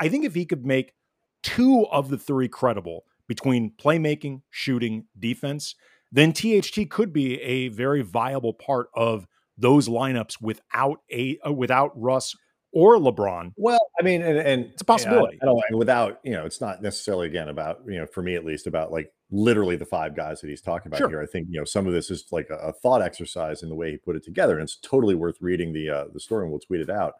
I 0.00 0.08
think 0.08 0.24
if 0.24 0.34
he 0.34 0.44
could 0.44 0.64
make 0.64 0.94
two 1.42 1.86
of 1.90 2.08
the 2.10 2.18
three 2.18 2.48
credible 2.48 3.04
between 3.26 3.72
playmaking, 3.76 4.42
shooting, 4.50 5.06
defense, 5.18 5.74
then 6.12 6.32
THT 6.32 6.88
could 6.90 7.12
be 7.12 7.40
a 7.40 7.68
very 7.68 8.02
viable 8.02 8.54
part 8.54 8.88
of 8.94 9.26
those 9.56 9.88
lineups 9.88 10.40
without 10.40 11.00
a 11.10 11.38
uh, 11.46 11.52
without 11.52 11.92
Russ 11.94 12.34
or 12.72 12.98
LeBron. 12.98 13.52
Well, 13.56 13.80
I 13.98 14.02
mean, 14.02 14.22
and, 14.22 14.38
and 14.38 14.64
it's 14.66 14.82
a 14.82 14.84
possibility. 14.84 15.38
I 15.40 15.46
don't, 15.46 15.58
I 15.58 15.70
don't, 15.70 15.78
without 15.78 16.20
you 16.24 16.32
know, 16.32 16.44
it's 16.44 16.60
not 16.60 16.82
necessarily 16.82 17.28
again 17.28 17.48
about 17.48 17.80
you 17.86 17.98
know, 17.98 18.06
for 18.06 18.22
me 18.22 18.34
at 18.34 18.44
least, 18.44 18.66
about 18.66 18.92
like 18.92 19.12
literally 19.34 19.76
the 19.76 19.84
five 19.84 20.14
guys 20.14 20.40
that 20.40 20.48
he's 20.48 20.60
talking 20.60 20.88
about 20.88 20.98
sure. 20.98 21.08
here. 21.08 21.20
I 21.20 21.26
think 21.26 21.48
you 21.50 21.58
know 21.58 21.64
some 21.64 21.86
of 21.86 21.92
this 21.92 22.10
is 22.10 22.26
like 22.30 22.48
a, 22.50 22.56
a, 22.56 22.72
thought 22.72 23.02
exercise 23.02 23.62
in 23.62 23.68
the 23.68 23.74
way 23.74 23.90
he 23.90 23.96
put 23.96 24.16
it 24.16 24.24
together, 24.24 24.54
and 24.54 24.62
it's 24.62 24.76
totally 24.76 25.14
worth 25.14 25.36
reading 25.40 25.72
the 25.72 25.90
uh, 25.90 26.04
the 26.12 26.20
story, 26.20 26.44
and 26.44 26.50
we'll 26.50 26.60
tweet 26.60 26.80
it 26.80 26.90
out. 26.90 27.14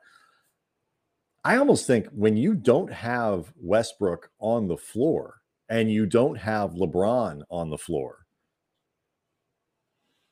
I 1.44 1.56
almost 1.56 1.86
think 1.86 2.06
when 2.12 2.36
you 2.36 2.54
don't 2.54 2.92
have 2.92 3.52
Westbrook 3.56 4.30
on 4.38 4.68
the 4.68 4.78
floor 4.78 5.40
and 5.68 5.92
you 5.92 6.06
don't 6.06 6.36
have 6.36 6.70
LeBron 6.70 7.42
on 7.50 7.68
the 7.68 7.76
floor, 7.76 8.24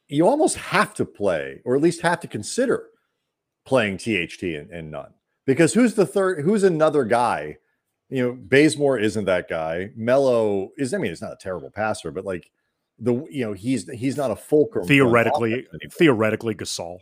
you 0.08 0.26
almost 0.26 0.56
have 0.56 0.94
to 0.94 1.04
play, 1.04 1.60
or 1.64 1.74
at 1.74 1.82
least 1.82 2.00
have 2.00 2.20
to 2.20 2.28
consider 2.28 2.86
playing 3.66 3.98
THT 3.98 4.42
and, 4.42 4.70
and 4.70 4.90
Nunn. 4.90 5.12
Because 5.44 5.74
who's 5.74 5.94
the 5.94 6.06
third? 6.06 6.44
Who's 6.44 6.62
another 6.62 7.04
guy? 7.04 7.58
You 8.12 8.22
know, 8.22 8.38
Bazemore 8.38 8.98
isn't 8.98 9.24
that 9.24 9.48
guy. 9.48 9.90
Melo 9.96 10.70
is. 10.76 10.92
I 10.92 10.98
mean, 10.98 11.12
it's 11.12 11.22
not 11.22 11.32
a 11.32 11.38
terrible 11.40 11.70
passer, 11.70 12.10
but 12.10 12.24
like 12.24 12.50
the 12.98 13.24
you 13.30 13.44
know 13.44 13.52
he's 13.52 13.88
he's 13.90 14.16
not 14.16 14.30
a 14.30 14.36
fulcrum. 14.36 14.86
Theoretically, 14.86 15.66
theoretically, 15.90 16.54
Gasol. 16.54 16.98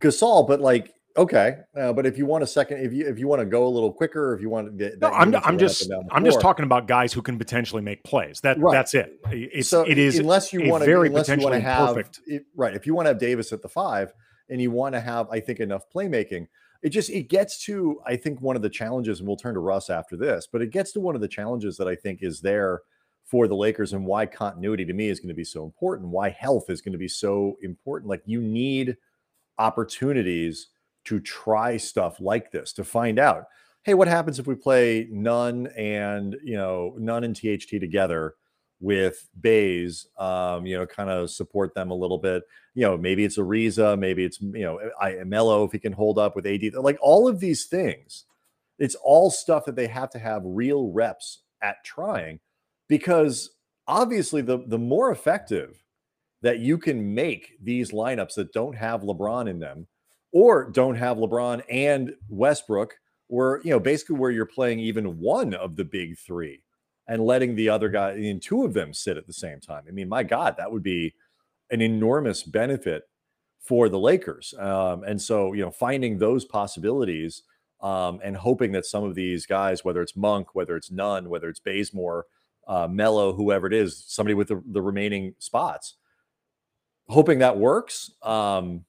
Gasol, 0.00 0.46
but 0.46 0.60
like 0.60 0.94
Okay, 1.16 1.58
uh, 1.78 1.92
but 1.92 2.06
if 2.06 2.18
you 2.18 2.26
want 2.26 2.42
a 2.42 2.46
second, 2.46 2.78
if 2.78 2.92
you 2.92 3.06
if 3.06 3.20
you 3.20 3.28
want 3.28 3.38
to 3.38 3.46
go 3.46 3.68
a 3.68 3.68
little 3.68 3.92
quicker, 3.92 4.34
if 4.34 4.40
you 4.40 4.50
want 4.50 4.66
to 4.66 4.72
get, 4.72 5.00
no, 5.00 5.10
I'm 5.10 5.32
I'm 5.36 5.58
just 5.58 5.88
I'm 6.10 6.24
just 6.24 6.40
talking 6.40 6.64
about 6.64 6.88
guys 6.88 7.12
who 7.12 7.22
can 7.22 7.38
potentially 7.38 7.82
make 7.82 8.02
plays. 8.02 8.40
That 8.40 8.58
right. 8.58 8.72
that's 8.72 8.94
it. 8.94 9.20
It's 9.30 9.68
so 9.68 9.82
it 9.82 9.96
is 9.96 10.18
unless 10.18 10.52
you 10.52 10.68
want 10.68 10.82
to 10.82 10.86
very 10.86 11.06
unless 11.06 11.28
you 11.28 11.38
want 11.38 11.54
to 11.54 11.60
have 11.60 11.98
it, 11.98 12.44
right. 12.56 12.74
If 12.74 12.84
you 12.84 12.94
want 12.94 13.06
to 13.06 13.10
have 13.10 13.18
Davis 13.18 13.52
at 13.52 13.62
the 13.62 13.68
five 13.68 14.12
and 14.48 14.60
you 14.60 14.72
want 14.72 14.96
to 14.96 15.00
have, 15.00 15.28
I 15.30 15.38
think, 15.38 15.60
enough 15.60 15.84
playmaking, 15.94 16.48
it 16.84 16.90
just 16.90 17.08
it 17.08 17.30
gets 17.30 17.64
to 17.64 17.98
I 18.06 18.14
think 18.14 18.40
one 18.42 18.56
of 18.56 18.62
the 18.62 18.68
challenges, 18.68 19.18
and 19.18 19.26
we'll 19.26 19.38
turn 19.38 19.54
to 19.54 19.60
Russ 19.60 19.88
after 19.88 20.16
this, 20.16 20.46
but 20.50 20.60
it 20.60 20.70
gets 20.70 20.92
to 20.92 21.00
one 21.00 21.14
of 21.14 21.22
the 21.22 21.28
challenges 21.28 21.78
that 21.78 21.88
I 21.88 21.96
think 21.96 22.22
is 22.22 22.40
there 22.40 22.82
for 23.24 23.48
the 23.48 23.56
Lakers 23.56 23.94
and 23.94 24.04
why 24.04 24.26
continuity 24.26 24.84
to 24.84 24.92
me 24.92 25.08
is 25.08 25.18
going 25.18 25.28
to 25.28 25.34
be 25.34 25.44
so 25.44 25.64
important, 25.64 26.10
why 26.10 26.28
health 26.28 26.68
is 26.68 26.82
going 26.82 26.92
to 26.92 26.98
be 26.98 27.08
so 27.08 27.56
important. 27.62 28.10
Like 28.10 28.22
you 28.26 28.42
need 28.42 28.98
opportunities 29.58 30.68
to 31.04 31.20
try 31.20 31.78
stuff 31.78 32.20
like 32.20 32.52
this 32.52 32.72
to 32.74 32.84
find 32.84 33.18
out 33.18 33.44
hey 33.84 33.94
what 33.94 34.08
happens 34.08 34.38
if 34.38 34.46
we 34.46 34.54
play 34.54 35.06
Nunn 35.10 35.68
and 35.76 36.36
you 36.42 36.56
know 36.56 36.94
Nunn 36.98 37.24
and 37.24 37.34
tht 37.34 37.80
together 37.80 38.34
with 38.84 39.30
Baze, 39.40 40.06
um, 40.18 40.66
you 40.66 40.76
know, 40.76 40.86
kind 40.86 41.08
of 41.08 41.30
support 41.30 41.74
them 41.74 41.90
a 41.90 41.94
little 41.94 42.18
bit. 42.18 42.42
You 42.74 42.82
know, 42.82 42.98
maybe 42.98 43.24
it's 43.24 43.38
Ariza, 43.38 43.98
maybe 43.98 44.24
it's 44.24 44.40
you 44.40 44.62
know, 44.62 44.78
I 45.00 45.24
Melo 45.24 45.64
if 45.64 45.72
he 45.72 45.78
can 45.78 45.92
hold 45.92 46.18
up 46.18 46.36
with 46.36 46.46
AD. 46.46 46.74
Like 46.74 46.98
all 47.00 47.26
of 47.26 47.40
these 47.40 47.64
things, 47.64 48.26
it's 48.78 48.94
all 48.96 49.30
stuff 49.30 49.64
that 49.64 49.74
they 49.74 49.86
have 49.86 50.10
to 50.10 50.18
have 50.18 50.42
real 50.44 50.92
reps 50.92 51.42
at 51.62 51.82
trying, 51.82 52.40
because 52.86 53.50
obviously 53.88 54.42
the 54.42 54.62
the 54.66 54.78
more 54.78 55.10
effective 55.10 55.82
that 56.42 56.58
you 56.58 56.76
can 56.76 57.14
make 57.14 57.52
these 57.62 57.90
lineups 57.90 58.34
that 58.34 58.52
don't 58.52 58.76
have 58.76 59.00
LeBron 59.00 59.48
in 59.48 59.60
them, 59.60 59.86
or 60.30 60.70
don't 60.70 60.96
have 60.96 61.16
LeBron 61.16 61.62
and 61.70 62.12
Westbrook, 62.28 62.94
or 63.30 63.62
you 63.64 63.70
know, 63.70 63.80
basically 63.80 64.16
where 64.16 64.30
you're 64.30 64.44
playing 64.44 64.78
even 64.78 65.18
one 65.18 65.54
of 65.54 65.74
the 65.74 65.84
big 65.86 66.18
three 66.18 66.60
and 67.06 67.24
letting 67.24 67.54
the 67.54 67.68
other 67.68 67.88
guy 67.88 68.12
and 68.12 68.40
two 68.40 68.64
of 68.64 68.74
them 68.74 68.94
sit 68.94 69.16
at 69.16 69.26
the 69.26 69.32
same 69.32 69.60
time. 69.60 69.84
I 69.86 69.90
mean, 69.90 70.08
my 70.08 70.22
God, 70.22 70.56
that 70.56 70.70
would 70.70 70.82
be 70.82 71.14
an 71.70 71.80
enormous 71.80 72.42
benefit 72.42 73.04
for 73.60 73.88
the 73.88 73.98
Lakers. 73.98 74.54
Um, 74.58 75.04
and 75.04 75.20
so, 75.20 75.52
you 75.52 75.62
know, 75.62 75.70
finding 75.70 76.18
those 76.18 76.44
possibilities 76.44 77.42
um, 77.80 78.20
and 78.22 78.36
hoping 78.36 78.72
that 78.72 78.86
some 78.86 79.04
of 79.04 79.14
these 79.14 79.46
guys, 79.46 79.84
whether 79.84 80.02
it's 80.02 80.16
Monk, 80.16 80.54
whether 80.54 80.76
it's 80.76 80.90
Nunn, 80.90 81.28
whether 81.28 81.48
it's 81.48 81.60
Bazemore, 81.60 82.26
uh, 82.66 82.88
Melo, 82.90 83.32
whoever 83.34 83.66
it 83.66 83.74
is, 83.74 84.04
somebody 84.06 84.34
with 84.34 84.48
the, 84.48 84.62
the 84.66 84.80
remaining 84.80 85.34
spots, 85.38 85.96
hoping 87.08 87.38
that 87.40 87.58
works 87.58 88.12
um, 88.22 88.84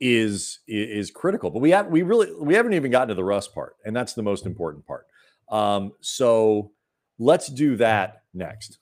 is 0.00 0.60
is 0.68 1.10
critical. 1.10 1.50
But 1.50 1.60
we 1.60 1.70
have 1.70 1.86
we 1.86 2.02
really 2.02 2.30
we 2.38 2.54
haven't 2.54 2.74
even 2.74 2.90
gotten 2.90 3.08
to 3.08 3.14
the 3.14 3.24
Russ 3.24 3.48
part, 3.48 3.76
and 3.86 3.96
that's 3.96 4.12
the 4.12 4.22
most 4.22 4.44
important 4.44 4.86
part. 4.86 5.06
Um, 5.48 5.92
so 6.00 6.72
Let's 7.18 7.48
do 7.48 7.76
that 7.76 8.22
next. 8.34 8.78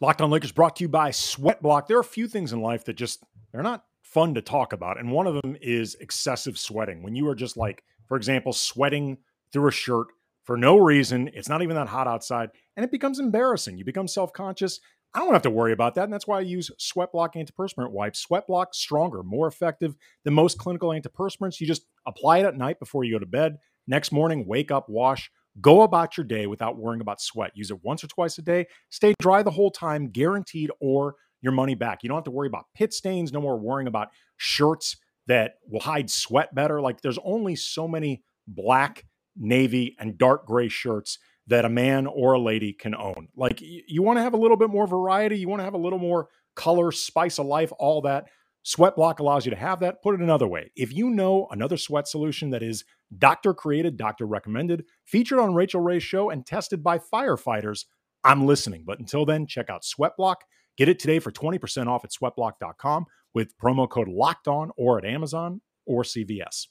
Locked 0.00 0.20
on 0.20 0.30
Lakers 0.30 0.52
brought 0.52 0.76
to 0.76 0.84
you 0.84 0.88
by 0.88 1.10
Sweat 1.10 1.62
Block. 1.62 1.88
There 1.88 1.96
are 1.96 2.00
a 2.00 2.04
few 2.04 2.28
things 2.28 2.52
in 2.52 2.60
life 2.60 2.84
that 2.84 2.94
just 2.94 3.24
they're 3.52 3.62
not 3.62 3.84
fun 4.02 4.34
to 4.34 4.42
talk 4.42 4.72
about, 4.72 4.98
and 4.98 5.10
one 5.10 5.26
of 5.26 5.40
them 5.40 5.56
is 5.60 5.94
excessive 5.96 6.58
sweating. 6.58 7.02
When 7.02 7.16
you 7.16 7.28
are 7.28 7.34
just 7.34 7.56
like, 7.56 7.82
for 8.06 8.16
example, 8.16 8.52
sweating 8.52 9.18
through 9.52 9.68
a 9.68 9.72
shirt 9.72 10.08
for 10.44 10.56
no 10.56 10.76
reason, 10.76 11.30
it's 11.32 11.48
not 11.48 11.62
even 11.62 11.74
that 11.76 11.88
hot 11.88 12.06
outside, 12.06 12.50
and 12.76 12.84
it 12.84 12.90
becomes 12.90 13.18
embarrassing. 13.18 13.78
You 13.78 13.84
become 13.84 14.08
self 14.08 14.32
conscious. 14.32 14.80
I 15.14 15.20
don't 15.20 15.32
have 15.32 15.42
to 15.42 15.50
worry 15.50 15.72
about 15.72 15.94
that. 15.94 16.04
And 16.04 16.12
that's 16.12 16.26
why 16.26 16.38
I 16.38 16.42
use 16.42 16.72
Sweat 16.76 17.12
Block 17.12 17.34
antiperspirant 17.34 17.92
wipes. 17.92 18.18
Sweat 18.18 18.48
Block 18.48 18.74
stronger, 18.74 19.22
more 19.22 19.46
effective 19.46 19.94
than 20.24 20.34
most 20.34 20.58
clinical 20.58 20.88
antiperspirants. 20.90 21.60
You 21.60 21.68
just 21.68 21.86
apply 22.04 22.38
it 22.38 22.46
at 22.46 22.56
night 22.56 22.80
before 22.80 23.04
you 23.04 23.14
go 23.14 23.20
to 23.20 23.26
bed. 23.26 23.58
Next 23.86 24.10
morning, 24.10 24.44
wake 24.46 24.72
up, 24.72 24.88
wash, 24.88 25.30
Go 25.60 25.82
about 25.82 26.16
your 26.16 26.24
day 26.24 26.46
without 26.46 26.76
worrying 26.76 27.00
about 27.00 27.20
sweat. 27.20 27.52
Use 27.54 27.70
it 27.70 27.82
once 27.84 28.02
or 28.02 28.08
twice 28.08 28.38
a 28.38 28.42
day. 28.42 28.66
Stay 28.90 29.14
dry 29.20 29.42
the 29.42 29.50
whole 29.50 29.70
time, 29.70 30.08
guaranteed, 30.10 30.70
or 30.80 31.14
your 31.40 31.52
money 31.52 31.74
back. 31.74 32.02
You 32.02 32.08
don't 32.08 32.16
have 32.16 32.24
to 32.24 32.30
worry 32.30 32.48
about 32.48 32.64
pit 32.74 32.92
stains, 32.92 33.32
no 33.32 33.40
more 33.40 33.58
worrying 33.58 33.86
about 33.86 34.08
shirts 34.36 34.96
that 35.26 35.54
will 35.68 35.80
hide 35.80 36.10
sweat 36.10 36.54
better. 36.54 36.80
Like 36.80 37.00
there's 37.02 37.18
only 37.24 37.54
so 37.56 37.86
many 37.86 38.22
black, 38.48 39.04
navy, 39.36 39.96
and 39.98 40.18
dark 40.18 40.46
gray 40.46 40.68
shirts 40.68 41.18
that 41.46 41.64
a 41.64 41.68
man 41.68 42.06
or 42.06 42.32
a 42.32 42.40
lady 42.40 42.72
can 42.72 42.94
own. 42.94 43.28
Like 43.36 43.60
you 43.60 44.02
want 44.02 44.18
to 44.18 44.22
have 44.22 44.34
a 44.34 44.38
little 44.38 44.56
bit 44.56 44.70
more 44.70 44.86
variety, 44.86 45.38
you 45.38 45.48
want 45.48 45.60
to 45.60 45.64
have 45.64 45.74
a 45.74 45.78
little 45.78 45.98
more 45.98 46.28
color, 46.56 46.90
spice 46.90 47.38
of 47.38 47.46
life, 47.46 47.72
all 47.78 48.02
that. 48.02 48.26
Sweat 48.64 48.96
Block 48.96 49.20
allows 49.20 49.44
you 49.44 49.50
to 49.50 49.56
have 49.56 49.80
that. 49.80 50.02
Put 50.02 50.14
it 50.14 50.22
another 50.22 50.46
way. 50.48 50.72
If 50.74 50.90
you 50.90 51.10
know 51.10 51.46
another 51.50 51.76
sweat 51.76 52.08
solution 52.08 52.48
that 52.50 52.62
is 52.62 52.84
doctor 53.16 53.52
created, 53.52 53.98
doctor 53.98 54.26
recommended, 54.26 54.86
featured 55.04 55.38
on 55.38 55.54
Rachael 55.54 55.82
Ray's 55.82 56.02
show, 56.02 56.30
and 56.30 56.46
tested 56.46 56.82
by 56.82 56.98
firefighters, 56.98 57.84
I'm 58.24 58.46
listening. 58.46 58.84
But 58.86 59.00
until 59.00 59.26
then, 59.26 59.46
check 59.46 59.68
out 59.68 59.84
Sweat 59.84 60.12
Block. 60.16 60.44
Get 60.78 60.88
it 60.88 60.98
today 60.98 61.18
for 61.18 61.30
20% 61.30 61.88
off 61.88 62.04
at 62.04 62.10
sweatblock.com 62.10 63.04
with 63.34 63.56
promo 63.58 63.88
code 63.88 64.08
locked 64.08 64.48
on 64.48 64.70
or 64.78 64.96
at 64.96 65.04
Amazon 65.04 65.60
or 65.84 66.02
CVS. 66.02 66.68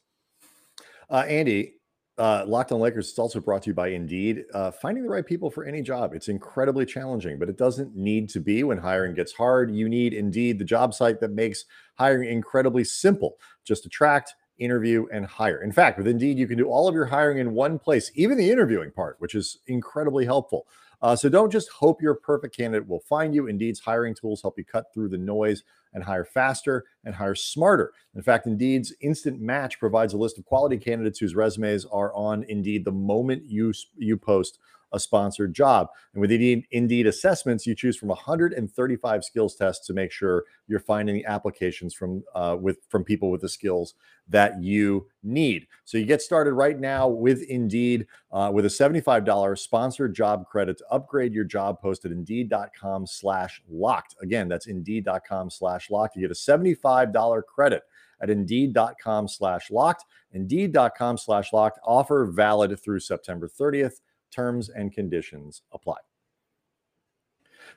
Uh, 1.11 1.25
Andy, 1.27 1.75
uh, 2.17 2.43
Locked 2.45 2.71
on 2.71 2.79
Lakers 2.79 3.09
is 3.09 3.17
also 3.17 3.39
brought 3.39 3.63
to 3.63 3.69
you 3.69 3.73
by 3.73 3.89
Indeed. 3.89 4.43
Uh, 4.53 4.71
finding 4.71 5.03
the 5.03 5.09
right 5.09 5.25
people 5.25 5.49
for 5.49 5.65
any 5.65 5.81
job, 5.81 6.13
it's 6.13 6.27
incredibly 6.27 6.85
challenging, 6.85 7.39
but 7.39 7.49
it 7.49 7.57
doesn't 7.57 7.95
need 7.95 8.29
to 8.29 8.39
be 8.39 8.63
when 8.63 8.77
hiring 8.77 9.15
gets 9.15 9.33
hard. 9.33 9.73
You 9.73 9.89
need 9.89 10.13
Indeed, 10.13 10.59
the 10.59 10.65
job 10.65 10.93
site 10.93 11.19
that 11.21 11.31
makes 11.31 11.65
hiring 11.95 12.29
incredibly 12.29 12.83
simple. 12.83 13.37
Just 13.63 13.85
attract, 13.85 14.35
interview, 14.59 15.07
and 15.11 15.25
hire. 15.25 15.63
In 15.63 15.71
fact, 15.71 15.97
with 15.97 16.07
Indeed, 16.07 16.37
you 16.37 16.47
can 16.47 16.57
do 16.57 16.69
all 16.69 16.87
of 16.87 16.93
your 16.93 17.05
hiring 17.05 17.39
in 17.39 17.53
one 17.53 17.79
place, 17.79 18.11
even 18.13 18.37
the 18.37 18.51
interviewing 18.51 18.91
part, 18.91 19.15
which 19.19 19.33
is 19.33 19.59
incredibly 19.65 20.25
helpful. 20.25 20.67
Uh, 21.03 21.13
so 21.17 21.27
don't 21.27 21.51
just 21.51 21.69
hope 21.69 22.01
your 22.01 22.15
perfect 22.15 22.55
candidate 22.55 22.87
will 22.87 23.01
find 23.01 23.35
you. 23.35 23.47
Indeed's 23.47 23.81
hiring 23.81 24.15
tools 24.15 24.41
help 24.41 24.57
you 24.57 24.63
cut 24.63 24.85
through 24.93 25.09
the 25.09 25.17
noise 25.17 25.63
and 25.93 26.01
hire 26.01 26.23
faster 26.23 26.85
and 27.03 27.13
hire 27.13 27.35
smarter. 27.35 27.91
In 28.15 28.21
fact, 28.21 28.47
Indeed's 28.47 28.93
instant 29.01 29.41
match 29.41 29.79
provides 29.79 30.13
a 30.13 30.17
list 30.17 30.37
of 30.37 30.45
quality 30.45 30.77
candidates 30.77 31.19
whose 31.19 31.35
resumes 31.35 31.85
are 31.85 32.15
on 32.15 32.45
Indeed 32.45 32.85
the 32.85 32.93
moment 32.93 33.43
you 33.45 33.73
you 33.97 34.15
post 34.15 34.59
a 34.93 34.99
sponsored 34.99 35.53
job. 35.53 35.87
And 36.13 36.21
with 36.21 36.31
Indeed, 36.31 36.65
Indeed 36.71 37.07
assessments, 37.07 37.65
you 37.65 37.75
choose 37.75 37.97
from 37.97 38.09
135 38.09 39.23
skills 39.23 39.55
tests 39.55 39.85
to 39.87 39.93
make 39.93 40.11
sure 40.11 40.45
you're 40.67 40.79
finding 40.79 41.15
the 41.15 41.25
applications 41.25 41.93
from 41.93 42.23
uh, 42.35 42.55
with 42.59 42.77
from 42.89 43.03
people 43.03 43.31
with 43.31 43.41
the 43.41 43.49
skills 43.49 43.95
that 44.29 44.61
you 44.61 45.07
need. 45.23 45.67
So 45.83 45.97
you 45.97 46.05
get 46.05 46.21
started 46.21 46.53
right 46.53 46.79
now 46.79 47.07
with 47.07 47.43
Indeed 47.43 48.07
uh, 48.31 48.51
with 48.53 48.65
a 48.65 48.69
$75 48.69 49.57
sponsored 49.57 50.15
job 50.15 50.47
credit 50.47 50.77
to 50.77 50.85
upgrade 50.89 51.33
your 51.33 51.43
job 51.43 51.81
post 51.81 52.05
at 52.05 52.11
Indeed.com 52.11 53.07
slash 53.07 53.61
locked. 53.69 54.15
Again, 54.21 54.47
that's 54.47 54.67
Indeed.com 54.67 55.49
slash 55.49 55.89
locked. 55.89 56.15
You 56.15 56.21
get 56.21 56.31
a 56.31 56.33
$75 56.33 57.43
credit 57.43 57.83
at 58.21 58.29
Indeed.com 58.29 59.27
slash 59.27 59.69
locked. 59.69 60.05
Indeed.com 60.31 61.17
slash 61.17 61.51
locked. 61.53 61.79
Offer 61.83 62.25
valid 62.25 62.79
through 62.79 63.01
September 63.01 63.47
30th. 63.47 63.99
Terms 64.33 64.69
and 64.69 64.91
conditions 64.91 65.61
apply. 65.71 65.97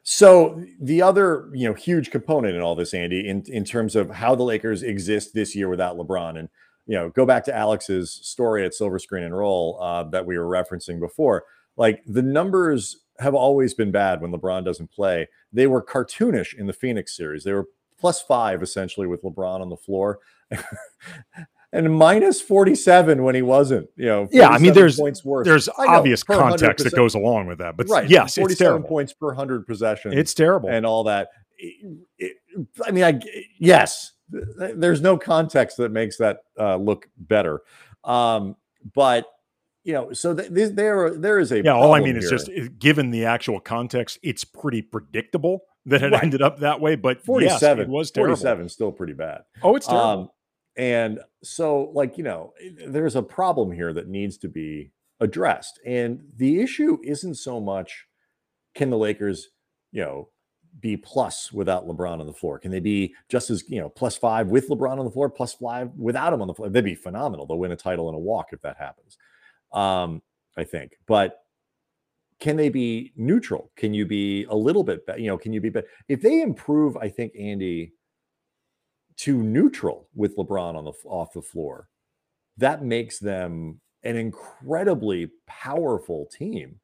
So 0.03 0.63
the 0.81 1.03
other, 1.03 1.51
you 1.53 1.69
know, 1.69 1.75
huge 1.75 2.11
component 2.11 2.55
in 2.55 2.63
all 2.63 2.75
this, 2.75 2.95
Andy, 2.95 3.29
in, 3.29 3.43
in 3.49 3.65
terms 3.65 3.97
of 3.97 4.11
how 4.11 4.35
the 4.35 4.43
Lakers 4.43 4.83
exist 4.83 5.35
this 5.35 5.55
year 5.57 5.69
without 5.69 5.97
LeBron, 5.97 6.39
and 6.39 6.49
you 6.87 6.95
know, 6.95 7.11
go 7.11 7.27
back 7.27 7.45
to 7.45 7.55
Alex's 7.55 8.13
story 8.13 8.65
at 8.65 8.75
Silver 8.75 8.99
Screen 8.99 9.25
and 9.25 9.37
Roll 9.37 9.79
uh, 9.83 10.05
that 10.05 10.25
we 10.25 10.39
were 10.39 10.47
referencing 10.47 11.01
before. 11.01 11.45
Like 11.77 12.03
the 12.07 12.23
numbers 12.23 12.97
have 13.19 13.35
always 13.35 13.75
been 13.75 13.91
bad 13.91 14.21
when 14.21 14.31
LeBron 14.31 14.65
doesn't 14.65 14.93
play. 14.93 15.29
They 15.53 15.67
were 15.67 15.83
cartoonish 15.83 16.55
in 16.55 16.67
the 16.67 16.73
Phoenix 16.73 17.17
series. 17.17 17.45
They 17.45 17.53
were 17.53 17.67
plus 17.99 18.23
five 18.23 18.63
essentially 18.63 19.07
with 19.07 19.23
LeBron 19.23 19.61
on 19.61 19.69
the 19.69 19.77
floor. 19.77 20.21
and 21.73 21.99
minus 21.99 22.41
47 22.41 23.23
when 23.23 23.35
he 23.35 23.43
wasn't, 23.43 23.89
you 23.97 24.07
know. 24.07 24.29
Yeah, 24.31 24.49
I 24.49 24.59
mean, 24.59 24.73
there's 24.73 24.99
points 24.99 25.25
worse. 25.25 25.47
there's 25.47 25.69
know, 25.69 25.75
obvious 25.89 26.23
context 26.23 26.85
that 26.85 26.95
goes 26.95 27.15
along 27.15 27.47
with 27.47 27.59
that, 27.59 27.77
but 27.77 27.89
right, 27.89 28.09
yes, 28.09 28.37
47 28.37 28.81
it's 28.81 28.89
points 28.89 29.13
per 29.13 29.29
100 29.29 29.67
possessions. 29.67 30.15
It's 30.15 30.35
terrible. 30.35 30.69
And 30.69 30.87
all 30.87 31.05
that. 31.05 31.29
It, 31.59 31.99
it, 32.19 32.37
I 32.85 32.91
mean, 32.91 33.05
I 33.05 33.21
yes, 33.59 34.13
there's 34.31 35.01
no 35.01 35.17
context 35.17 35.77
that 35.79 35.91
makes 35.91 36.17
that 36.19 36.41
uh, 36.59 36.77
look 36.77 37.09
better. 37.17 37.63
Um, 38.05 38.57
but 38.95 39.27
you 39.85 39.93
know, 39.93 40.13
so 40.13 40.35
th- 40.35 40.73
there 40.73 41.15
there 41.17 41.39
is 41.39 41.53
a 41.53 41.63
yeah. 41.63 41.73
All 41.73 41.95
I 41.95 42.01
mean 42.01 42.17
is 42.17 42.29
just 42.29 42.51
given 42.79 43.11
the 43.11 43.25
actual 43.25 43.61
context, 43.61 44.19
it's 44.23 44.45
pretty 44.45 44.83
predictable 44.83 45.61
that 45.87 46.03
it 46.03 46.13
right. 46.13 46.23
ended 46.23 46.43
up 46.43 46.59
that 46.61 46.81
way. 46.81 46.97
But 46.97 47.25
47 47.25 47.79
yes, 47.79 47.85
it 47.85 47.89
was 47.89 48.11
terrible. 48.11 48.35
47 48.35 48.69
still 48.69 48.93
pretty 48.93 49.13
bad. 49.13 49.43
Oh, 49.63 49.77
it's 49.77 49.87
terrible. 49.87 50.09
Um, 50.09 50.31
and 50.77 51.21
so, 51.43 51.91
like, 51.95 52.19
you 52.19 52.25
know, 52.25 52.53
there's 52.87 53.17
a 53.17 53.23
problem 53.23 53.73
here 53.73 53.93
that 53.93 54.09
needs 54.09 54.37
to 54.39 54.49
be 54.49 54.93
addressed. 55.21 55.81
And 55.87 56.23
the 56.37 56.61
issue 56.61 56.99
isn't 57.03 57.37
so 57.37 57.61
much 57.61 58.07
can 58.75 58.91
the 58.91 58.99
Lakers, 58.99 59.49
you 59.93 60.03
know, 60.03 60.29
be 60.81 60.97
plus 60.97 61.51
without 61.53 61.89
LeBron 61.89 62.21
on 62.21 62.27
the 62.27 62.33
floor? 62.33 62.59
Can 62.59 62.71
they 62.71 62.81
be 62.81 63.15
just 63.31 63.49
as, 63.49 63.65
you 63.69 63.81
know, 63.81 63.89
plus 63.89 64.17
five 64.17 64.49
with 64.49 64.69
LeBron 64.69 64.99
on 64.99 65.07
the 65.07 65.11
floor, 65.11 65.31
plus 65.31 65.55
five 65.55 65.91
without 65.97 66.33
him 66.33 66.43
on 66.43 66.49
the 66.49 66.55
floor? 66.55 66.69
They'd 66.69 66.85
be 66.85 66.95
phenomenal. 66.95 67.47
They'll 67.47 67.59
win 67.59 67.73
a 67.73 67.77
title 67.77 68.09
in 68.11 68.15
a 68.15 68.19
walk 68.19 68.49
if 68.53 68.61
that 68.63 68.77
happens. 68.77 69.17
Um, 69.73 70.21
I 70.57 70.65
think. 70.65 70.93
But 71.07 71.41
can 72.39 72.57
they 72.57 72.69
be 72.69 73.13
neutral? 73.17 73.71
Can 73.77 73.95
you 73.95 74.05
be 74.05 74.45
a 74.45 74.55
little 74.55 74.85
bit 74.85 75.07
better? 75.07 75.19
You 75.19 75.29
know, 75.29 75.39
can 75.39 75.53
you 75.53 75.61
be 75.61 75.71
better? 75.71 75.87
If 76.09 76.21
they 76.21 76.43
improve, 76.43 76.97
I 76.97 77.09
think, 77.09 77.33
Andy, 77.39 77.93
to 79.19 79.43
neutral 79.43 80.09
with 80.15 80.37
LeBron 80.37 80.75
on 80.75 80.85
the 80.85 80.93
off 81.05 81.33
the 81.33 81.43
floor, 81.43 81.89
that 82.57 82.85
makes 82.85 83.19
them 83.19 83.81
an 84.03 84.17
incredibly 84.17 85.31
powerful 85.47 86.27
team. 86.27 86.81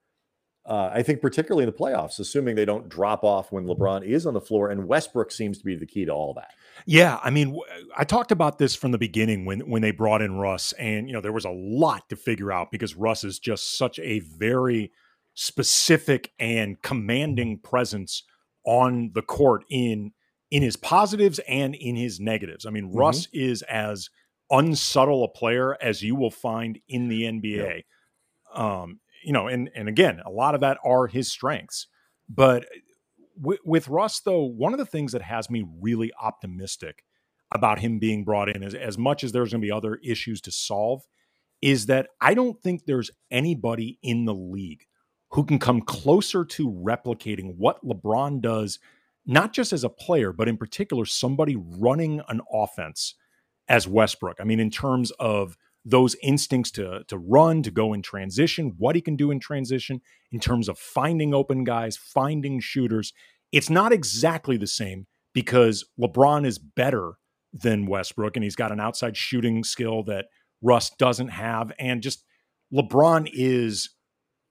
Uh, 0.65 0.91
I 0.95 1.03
think 1.03 1.21
particularly 1.21 1.65
in 1.65 1.71
the 1.71 1.77
playoffs, 1.77 2.21
assuming 2.21 2.55
they 2.55 2.65
don't 2.65 2.89
drop 2.89 3.25
off 3.25 3.51
when 3.51 3.67
LeBron 3.67 4.05
is 4.07 4.27
on 4.27 4.35
the 4.35 4.41
floor, 4.41 4.71
and 4.71 4.87
Westbrook 4.87 5.33
seems 5.33 5.59
to 5.59 5.65
be 5.65 5.75
the 5.75 5.87
key 5.87 6.05
to 6.05 6.13
all 6.13 6.35
that. 6.35 6.51
Yeah, 6.87 7.19
I 7.23 7.31
mean, 7.31 7.59
I 7.97 8.05
talked 8.05 8.31
about 8.31 8.59
this 8.59 8.77
from 8.77 8.93
the 8.93 8.99
beginning 8.99 9.45
when 9.45 9.69
when 9.69 9.83
they 9.83 9.91
brought 9.91 10.23
in 10.23 10.37
Russ, 10.37 10.73
and 10.75 11.09
you 11.09 11.15
know 11.15 11.21
there 11.21 11.33
was 11.33 11.45
a 11.45 11.51
lot 11.51 12.09
to 12.11 12.17
figure 12.17 12.53
out 12.53 12.71
because 12.71 12.95
Russ 12.95 13.25
is 13.25 13.41
just 13.41 13.77
such 13.77 13.99
a 13.99 14.21
very 14.21 14.93
specific 15.35 16.31
and 16.39 16.81
commanding 16.83 17.59
presence 17.59 18.23
on 18.65 19.11
the 19.15 19.23
court 19.23 19.65
in 19.69 20.13
in 20.53 20.63
his 20.63 20.77
positives 20.77 21.41
and 21.49 21.75
in 21.75 21.97
his 21.97 22.21
negatives. 22.21 22.67
I 22.67 22.71
mean, 22.71 22.89
mm-hmm. 22.91 22.99
Russ 22.99 23.27
is 23.33 23.63
as 23.63 24.11
unsubtle 24.51 25.25
a 25.25 25.29
player 25.29 25.79
as 25.83 26.03
you 26.03 26.15
will 26.15 26.31
find 26.31 26.79
in 26.87 27.09
the 27.09 27.23
NBA. 27.23 27.85
Um, 28.55 29.01
you 29.25 29.33
know, 29.33 29.49
and 29.49 29.71
and 29.75 29.89
again, 29.89 30.21
a 30.25 30.31
lot 30.31 30.55
of 30.55 30.61
that 30.61 30.77
are 30.85 31.07
his 31.07 31.33
strengths. 31.33 31.87
But 32.29 32.67
w- 33.41 33.61
with 33.65 33.89
Russ, 33.89 34.21
though, 34.21 34.45
one 34.45 34.75
of 34.75 34.79
the 34.79 34.85
things 34.85 35.13
that 35.13 35.23
has 35.23 35.49
me 35.49 35.65
really 35.81 36.13
optimistic 36.21 37.03
about 37.51 37.79
him 37.79 37.99
being 37.99 38.23
brought 38.23 38.55
in, 38.55 38.63
as 38.63 38.75
as 38.75 38.99
much 38.99 39.25
as 39.25 39.33
there's 39.33 39.53
going 39.53 39.63
to 39.63 39.67
be 39.67 39.73
other 39.73 39.99
issues 40.05 40.43
to 40.43 40.53
solve, 40.53 41.03
is 41.63 41.87
that 41.87 42.09
I 42.21 42.35
don't 42.35 42.63
think 42.63 42.85
there's 42.85 43.11
anybody 43.31 43.99
in 44.03 44.27
the 44.27 44.35
league 44.35 44.85
who 45.31 45.45
can 45.45 45.59
come 45.59 45.81
closer 45.81 46.45
to 46.45 46.71
replicating 46.71 47.55
what 47.57 47.83
LeBron 47.83 48.43
does, 48.43 48.79
not 49.27 49.53
just 49.53 49.73
as 49.73 49.85
a 49.85 49.89
player, 49.89 50.33
but 50.33 50.49
in 50.49 50.57
particular, 50.57 51.05
somebody 51.05 51.57
running 51.57 52.21
an 52.29 52.41
offense 52.53 53.15
as 53.69 53.87
Westbrook. 53.87 54.39
I 54.41 54.45
mean, 54.45 54.61
in 54.61 54.71
terms 54.71 55.11
of 55.13 55.57
those 55.85 56.17
instincts 56.23 56.71
to 56.73 57.05
to 57.09 57.19
run, 57.19 57.63
to 57.63 57.71
go 57.71 57.93
in 57.93 58.03
transition, 58.03 58.75
what 58.79 58.95
he 58.95 59.03
can 59.03 59.17
do 59.17 59.31
in 59.31 59.41
transition 59.41 60.01
in 60.31 60.41
terms 60.41 60.69
of 60.69 60.79
finding 60.79 61.35
open 61.35 61.65
guys, 61.65 61.97
finding 61.97 62.61
shooters. 62.61 63.13
It's 63.51 63.71
not 63.71 63.93
exactly 63.93 64.57
the 64.57 64.67
same 64.67 65.07
because 65.35 65.85
LeBron 66.01 66.47
is 66.47 66.59
better 66.59 67.15
than 67.53 67.87
Westbrook 67.87 68.37
and 68.37 68.45
he's 68.45 68.57
got 68.57 68.73
an 68.73 68.81
outside 68.81 69.17
shooting 69.17 69.63
skill 69.63 70.03
that 70.05 70.27
Russ 70.63 70.91
doesn't 70.91 71.29
have 71.29 71.73
and 71.79 72.03
just 72.03 72.25
LeBron 72.73 73.29
is 73.33 73.91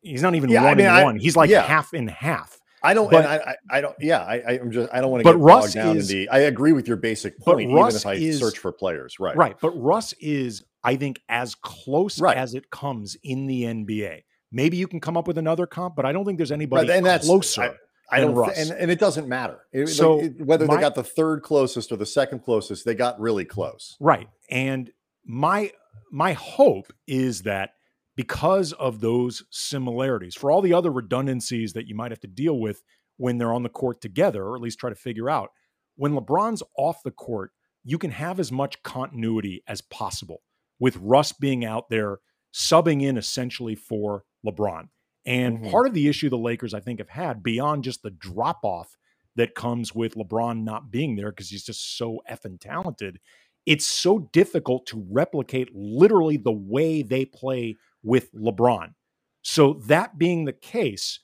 he's 0.01 0.22
not 0.22 0.36
even 0.36 0.50
yeah, 0.50 0.63
one 0.63 0.74
I 0.74 0.75
mean, 0.75 0.86
in 0.86 0.92
I, 0.92 1.04
one. 1.04 1.18
He's 1.18 1.36
like 1.36 1.50
yeah. 1.50 1.63
half 1.63 1.94
in 1.94 2.08
half. 2.08 2.60
I 2.84 2.94
don't. 2.94 3.12
But, 3.12 3.26
I, 3.26 3.56
I 3.70 3.82
don't. 3.82 3.96
Yeah, 4.00 4.22
I, 4.22 4.60
I'm 4.60 4.72
just. 4.72 4.90
I 4.92 5.02
don't 5.02 5.12
want 5.12 5.24
to 5.24 5.32
get 5.32 5.40
Russ 5.40 5.66
bogged 5.66 5.74
down 5.74 5.98
is, 5.98 6.10
in 6.10 6.18
the. 6.18 6.30
I 6.30 6.40
agree 6.40 6.74
with 6.74 6.88
your 6.88 6.98
basic 6.98 7.40
point, 7.40 7.62
even 7.62 7.78
if 7.78 8.06
I 8.06 8.14
is, 8.14 8.40
search 8.40 8.58
for 8.58 8.72
players. 8.72 9.20
Right. 9.20 9.36
Right. 9.36 9.56
But 9.60 9.72
Russ 9.72 10.14
is, 10.20 10.64
I 10.84 10.96
think, 10.96 11.22
as 11.30 11.56
close 11.56 12.20
right. 12.20 12.36
as 12.36 12.56
it 12.56 12.70
comes 12.72 13.16
in 13.24 13.48
the 13.48 13.64
NBA. 13.64 14.24
Maybe 14.52 14.78
you 14.78 14.88
can 14.88 15.00
come 15.00 15.16
up 15.16 15.28
with 15.28 15.38
another 15.38 15.66
comp, 15.66 15.96
but 15.96 16.06
I 16.06 16.12
don't 16.12 16.26
think 16.26 16.38
there's 16.38 16.52
anybody 16.52 16.88
right, 16.88 16.98
and 16.98 17.06
that's, 17.06 17.26
closer. 17.26 17.62
I, 17.62 18.18
I 18.18 18.20
don't, 18.20 18.36
Russ. 18.36 18.58
and, 18.58 18.78
and 18.78 18.92
it 18.92 19.00
doesn't 19.00 19.28
matter. 19.28 19.60
It, 19.72 19.88
so 19.88 20.18
like, 20.18 20.26
it, 20.26 20.46
whether 20.46 20.66
my, 20.66 20.76
they 20.76 20.82
got 20.82 20.96
the 20.96 21.04
third 21.04 21.44
closest 21.44 21.92
or 21.92 21.96
the 21.96 22.06
second 22.06 22.40
closest, 22.40 22.84
they 22.84 22.96
got 22.96 23.20
really 23.20 23.46
close. 23.46 23.96
Right. 24.00 24.28
And 24.50 24.92
my 25.26 25.72
my 26.12 26.34
hope 26.34 26.92
is 27.08 27.44
that 27.44 27.76
because 28.15 28.74
of 28.74 29.01
those 29.01 29.44
similarities. 29.50 30.36
For 30.36 30.51
all 30.51 30.62
the 30.62 30.74
other 30.74 30.91
redundancies 30.91 31.74
that 31.74 31.88
you 31.88 31.96
might 31.96 32.12
have 32.12 32.20
to 32.22 32.27
deal 32.27 32.60
with 32.60 32.84
when 33.18 33.38
they're 33.38 33.53
on 33.53 33.63
the 33.63 33.70
court 33.70 34.01
together, 34.01 34.44
or 34.44 34.56
at 34.56 34.62
least 34.62 34.80
try 34.80 34.89
to 34.89 34.96
figure 34.96 35.30
out, 35.30 35.50
when 35.96 36.13
LeBron's 36.13 36.63
off 36.77 37.03
the 37.03 37.12
court, 37.12 37.51
you 37.84 37.98
can 37.98 38.12
have 38.12 38.39
as 38.39 38.51
much 38.51 38.82
continuity 38.84 39.63
as 39.68 39.82
possible 39.82 40.41
with 40.80 40.98
Russ 40.98 41.32
being 41.32 41.63
out 41.63 41.89
there 41.89 42.20
subbing 42.53 43.01
in 43.01 43.18
essentially 43.18 43.75
for 43.75 44.24
LeBron. 44.46 44.89
And 45.25 45.60
mm-hmm. 45.60 45.70
part 45.70 45.88
of 45.88 45.94
the 45.94 46.08
issue 46.08 46.30
the 46.30 46.38
Lakers, 46.38 46.74
I 46.74 46.80
think, 46.80 47.00
have 47.00 47.10
had 47.10 47.44
beyond 47.44 47.84
just 47.84 48.01
the 48.01 48.10
drop 48.10 48.60
off 48.63 48.98
that 49.36 49.56
comes 49.56 49.96
with 49.96 50.15
LeBron 50.15 50.63
not 50.63 50.91
being 50.91 51.15
there 51.15 51.32
because 51.32 51.50
he's 51.50 51.63
just 51.63 51.98
so 51.98 52.22
effing 52.30 52.60
talented, 52.60 53.20
it's 53.65 53.86
so 53.86 54.30
difficult 54.34 54.86
to 54.88 55.06
replicate 55.10 55.70
literally 55.74 56.38
the 56.38 56.51
way 56.51 57.03
they 57.03 57.25
play 57.25 57.77
with 58.03 58.34
LeBron. 58.34 58.93
So, 59.41 59.74
that 59.88 60.17
being 60.17 60.46
the 60.46 60.53
case, 60.53 61.20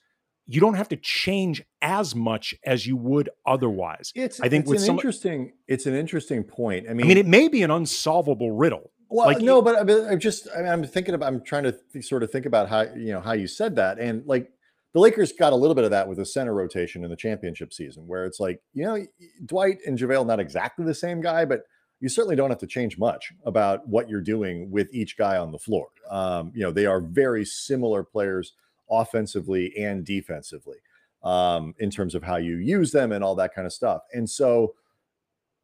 you 0.46 0.60
don't 0.60 0.74
have 0.74 0.88
to 0.88 0.96
change 0.96 1.62
as 1.82 2.14
much 2.14 2.54
as 2.64 2.86
you 2.86 2.96
would 2.96 3.28
otherwise. 3.46 4.12
It's 4.14 4.40
I 4.40 4.48
think 4.48 4.62
it's 4.62 4.70
with 4.70 4.80
an 4.80 4.86
some, 4.86 4.96
interesting 4.96 5.52
it's 5.68 5.86
an 5.86 5.94
interesting 5.94 6.42
point. 6.42 6.86
I 6.88 6.94
mean, 6.94 7.04
I 7.04 7.08
mean, 7.08 7.18
it 7.18 7.26
may 7.26 7.48
be 7.48 7.62
an 7.62 7.70
unsolvable 7.70 8.52
riddle. 8.52 8.90
Well, 9.10 9.26
like, 9.26 9.40
no, 9.40 9.62
but 9.62 9.78
I'm 9.78 10.18
just 10.18 10.48
I 10.54 10.62
mean, 10.62 10.72
I'm 10.72 10.84
thinking 10.84 11.14
about 11.14 11.28
I'm 11.28 11.44
trying 11.44 11.64
to 11.64 11.78
th- 11.92 12.04
sort 12.04 12.22
of 12.22 12.30
think 12.30 12.46
about 12.46 12.68
how 12.68 12.82
you 12.82 13.12
know 13.12 13.20
how 13.20 13.32
you 13.32 13.46
said 13.46 13.76
that, 13.76 13.98
and 13.98 14.26
like 14.26 14.50
the 14.94 15.00
Lakers 15.00 15.32
got 15.32 15.52
a 15.52 15.56
little 15.56 15.74
bit 15.74 15.84
of 15.84 15.90
that 15.90 16.08
with 16.08 16.18
the 16.18 16.26
center 16.26 16.54
rotation 16.54 17.04
in 17.04 17.10
the 17.10 17.16
championship 17.16 17.72
season, 17.72 18.06
where 18.06 18.24
it's 18.24 18.40
like 18.40 18.60
you 18.72 18.84
know 18.84 18.98
Dwight 19.44 19.78
and 19.86 19.98
JaVale 19.98 20.26
not 20.26 20.40
exactly 20.40 20.84
the 20.84 20.94
same 20.94 21.20
guy, 21.20 21.44
but 21.44 21.62
you 22.00 22.08
certainly 22.08 22.36
don't 22.36 22.50
have 22.50 22.58
to 22.60 22.66
change 22.66 22.98
much 22.98 23.32
about 23.44 23.86
what 23.88 24.08
you're 24.08 24.20
doing 24.20 24.70
with 24.70 24.88
each 24.92 25.16
guy 25.16 25.36
on 25.36 25.50
the 25.50 25.58
floor. 25.58 25.88
Um, 26.10 26.52
you 26.54 26.62
know, 26.62 26.70
they 26.70 26.86
are 26.86 27.00
very 27.00 27.44
similar 27.44 28.04
players 28.04 28.52
offensively 28.90 29.76
and 29.76 30.04
defensively 30.04 30.78
um, 31.22 31.74
in 31.78 31.90
terms 31.90 32.14
of 32.14 32.22
how 32.22 32.36
you 32.36 32.56
use 32.56 32.92
them 32.92 33.12
and 33.12 33.24
all 33.24 33.34
that 33.34 33.54
kind 33.54 33.66
of 33.66 33.72
stuff. 33.72 34.02
And 34.12 34.28
so, 34.28 34.74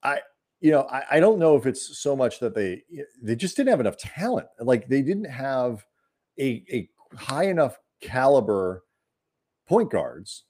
I, 0.02 0.20
you 0.60 0.70
know, 0.70 0.82
I, 0.90 1.04
I 1.12 1.20
don't 1.20 1.38
know 1.38 1.56
if 1.56 1.66
it's 1.66 1.98
so 1.98 2.16
much 2.16 2.40
that 2.40 2.54
they 2.54 2.82
they 3.22 3.36
just 3.36 3.56
didn't 3.56 3.70
have 3.70 3.80
enough 3.80 3.96
talent. 3.96 4.48
Like 4.58 4.88
they 4.88 5.02
didn't 5.02 5.30
have 5.30 5.84
a 6.38 6.64
a 6.72 6.88
high 7.16 7.44
enough 7.44 7.78
caliber 8.00 8.82
point 9.68 9.90
guards, 9.90 10.44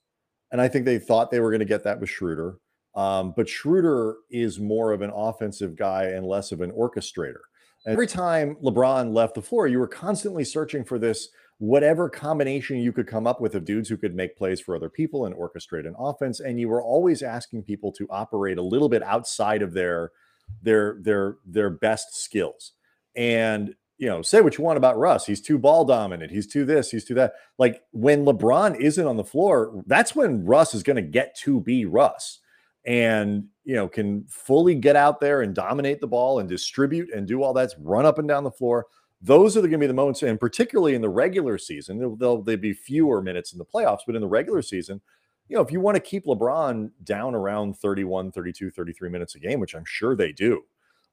and 0.51 0.61
I 0.61 0.69
think 0.69 0.85
they 0.85 0.99
thought 0.99 1.31
they 1.31 1.41
were 1.41 1.51
going 1.51 1.61
to 1.61 1.67
get 1.67 1.85
that 1.85 2.01
with 2.01 2.11
Schroeder. 2.11 2.59
Um, 2.95 3.35
but 3.37 3.49
Schroeder 3.49 4.17
is 4.31 4.61
more 4.61 4.93
of 4.93 5.03
an 5.03 5.11
offensive 5.15 5.77
guy 5.77 6.05
and 6.05 6.27
less 6.27 6.53
of 6.53 6.61
an 6.61 6.71
orchestrator. 6.73 7.43
And 7.85 7.93
every 7.93 8.07
time 8.07 8.57
LeBron 8.63 9.13
left 9.13 9.35
the 9.35 9.43
floor, 9.43 9.67
you 9.67 9.79
were 9.79 9.89
constantly 9.89 10.45
searching 10.45 10.85
for 10.85 10.99
this 10.99 11.29
whatever 11.59 12.09
combination 12.09 12.79
you 12.79 12.93
could 12.93 13.07
come 13.07 13.27
up 13.27 13.41
with 13.41 13.55
of 13.55 13.65
dudes 13.65 13.89
who 13.89 13.97
could 13.97 14.15
make 14.15 14.37
plays 14.37 14.61
for 14.61 14.75
other 14.75 14.89
people 14.89 15.27
and 15.27 15.35
orchestrate 15.35 15.87
an 15.87 15.95
offense. 15.99 16.41
And 16.41 16.59
you 16.59 16.69
were 16.69 16.83
always 16.83 17.23
asking 17.23 17.63
people 17.63 17.93
to 17.93 18.07
operate 18.11 18.59
a 18.59 18.63
little 18.63 18.89
bit 18.89 19.03
outside 19.03 19.63
of 19.63 19.73
their 19.73 20.13
their 20.63 20.99
their 21.01 21.37
their 21.47 21.71
best 21.71 22.23
skills. 22.23 22.73
And 23.17 23.75
you 23.97 24.09
know, 24.09 24.23
say 24.23 24.41
what 24.41 24.59
you 24.59 24.65
want 24.65 24.77
about 24.77 24.99
Russ. 24.99 25.25
He's 25.25 25.41
too 25.41 25.57
ball 25.57 25.85
dominant. 25.85 26.33
He's 26.33 26.49
too 26.49 26.65
this, 26.65 26.91
he's 26.91 27.05
too 27.05 27.15
that. 27.15 27.35
Like 27.59 27.83
when 27.93 28.25
LeBron 28.25 28.79
isn't 28.81 29.07
on 29.07 29.17
the 29.17 29.25
floor, 29.25 29.83
that's 29.87 30.17
when 30.17 30.45
Russ 30.45 30.75
is 30.75 30.83
going 30.83 30.97
to 30.97 31.03
get 31.03 31.37
to 31.39 31.61
be 31.61 31.85
Russ 31.85 32.41
and 32.87 33.45
you 33.65 33.75
know 33.75 33.89
can 33.89 34.25
fully 34.29 34.75
get 34.75 34.97
out 34.97 35.21
there 35.21 35.43
and 35.43 35.55
dominate 35.55 36.01
the 36.01 36.07
ball 36.07 36.39
and 36.39 36.49
distribute 36.49 37.11
and 37.13 37.27
do 37.27 37.43
all 37.43 37.53
that 37.55 37.73
run 37.81 38.07
up 38.07 38.19
and 38.19 38.29
down 38.29 38.45
the 38.45 38.51
floor. 38.51 38.87
Those 39.23 39.57
are 39.57 39.61
going 39.61 39.73
to 39.73 39.79
be 39.79 39.87
the 39.87 39.95
moments 39.95 40.23
and 40.23 40.39
particularly 40.39 40.95
in 40.95 41.01
the 41.01 41.09
regular 41.09 41.57
season 41.57 41.99
there'll, 41.99 42.17
there'll 42.17 42.59
be 42.59 42.75
fewer 42.75 43.23
minutes 43.23 43.53
in 43.53 43.59
the 43.59 43.65
playoffs 43.65 44.01
but 44.07 44.15
in 44.15 44.21
the 44.21 44.29
regular 44.29 44.61
season 44.61 45.01
you 45.49 45.57
know 45.57 45.63
if 45.63 45.73
you 45.73 45.81
want 45.81 45.95
to 45.95 46.01
keep 46.01 46.27
lebron 46.27 46.91
down 47.05 47.35
around 47.35 47.75
31 47.79 48.33
32 48.33 48.71
33 48.71 49.09
minutes 49.09 49.35
a 49.35 49.39
game 49.39 49.61
which 49.61 49.75
i'm 49.75 49.85
sure 49.87 50.15
they 50.15 50.31
do 50.31 50.63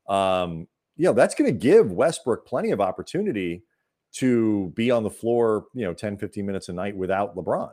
um 0.10 0.68
you 0.98 1.06
know 1.06 1.14
that's 1.14 1.36
going 1.36 1.52
to 1.52 1.58
give 1.58 1.92
westbrook 1.92 2.46
plenty 2.46 2.72
of 2.72 2.82
opportunity 2.82 3.64
to 4.12 4.74
be 4.76 4.92
on 4.92 5.04
the 5.04 5.10
floor 5.10 5.68
you 5.74 5.86
know 5.86 5.94
10 5.94 6.18
15 6.18 6.46
minutes 6.46 6.70
a 6.70 6.74
night 6.74 6.96
without 6.96 7.36
lebron. 7.36 7.72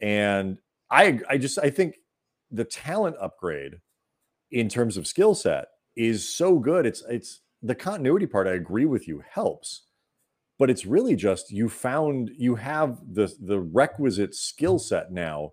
And 0.00 0.58
i 0.90 1.20
i 1.28 1.38
just 1.38 1.58
i 1.58 1.70
think 1.70 1.96
the 2.50 2.64
talent 2.64 3.16
upgrade 3.20 3.80
in 4.50 4.68
terms 4.68 4.96
of 4.96 5.06
skill 5.06 5.34
set 5.34 5.66
is 5.96 6.28
so 6.28 6.58
good. 6.58 6.86
It's 6.86 7.02
it's 7.08 7.40
the 7.62 7.74
continuity 7.74 8.26
part. 8.26 8.46
I 8.46 8.52
agree 8.52 8.86
with 8.86 9.08
you 9.08 9.22
helps, 9.28 9.82
but 10.58 10.70
it's 10.70 10.86
really 10.86 11.16
just 11.16 11.50
you 11.50 11.68
found 11.68 12.30
you 12.36 12.54
have 12.56 12.98
the 13.12 13.32
the 13.40 13.60
requisite 13.60 14.34
skill 14.34 14.78
set 14.78 15.12
now 15.12 15.52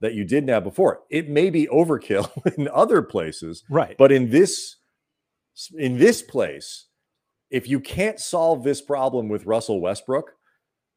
that 0.00 0.14
you 0.14 0.24
didn't 0.24 0.50
have 0.50 0.64
before. 0.64 1.00
It 1.10 1.28
may 1.28 1.50
be 1.50 1.66
overkill 1.68 2.30
in 2.58 2.68
other 2.68 3.02
places, 3.02 3.64
right? 3.70 3.96
But 3.96 4.12
in 4.12 4.30
this 4.30 4.76
in 5.78 5.98
this 5.98 6.22
place, 6.22 6.86
if 7.50 7.68
you 7.68 7.80
can't 7.80 8.18
solve 8.18 8.64
this 8.64 8.82
problem 8.82 9.28
with 9.28 9.46
Russell 9.46 9.80
Westbrook, 9.80 10.32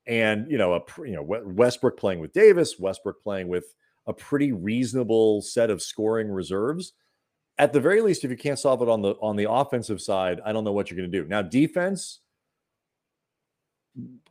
and 0.08 0.50
you 0.50 0.58
know 0.58 0.74
a 0.74 0.82
you 1.06 1.16
know 1.16 1.24
Westbrook 1.24 1.98
playing 1.98 2.20
with 2.20 2.34
Davis, 2.34 2.80
Westbrook 2.80 3.22
playing 3.22 3.48
with 3.48 3.66
a 4.08 4.13
pretty 4.13 4.52
reasonable 4.52 5.41
set 5.41 5.70
of 5.70 5.82
scoring 5.82 6.30
reserves. 6.30 6.93
At 7.60 7.74
the 7.74 7.80
very 7.80 8.02
least, 8.02 8.24
if 8.24 8.32
you 8.32 8.38
can't 8.38 8.60
solve 8.60 8.82
it 8.82 8.89
on 8.89 9.02
the 9.02 9.15
on 9.22 9.36
the 9.36 9.50
offensive 9.52 10.02
side, 10.02 10.39
I 10.46 10.52
don't 10.54 10.63
know 10.63 10.72
what 10.72 10.89
you're 10.89 10.98
going 10.98 11.12
to 11.12 11.22
do. 11.22 11.28
Now, 11.28 11.41
defense, 11.41 12.22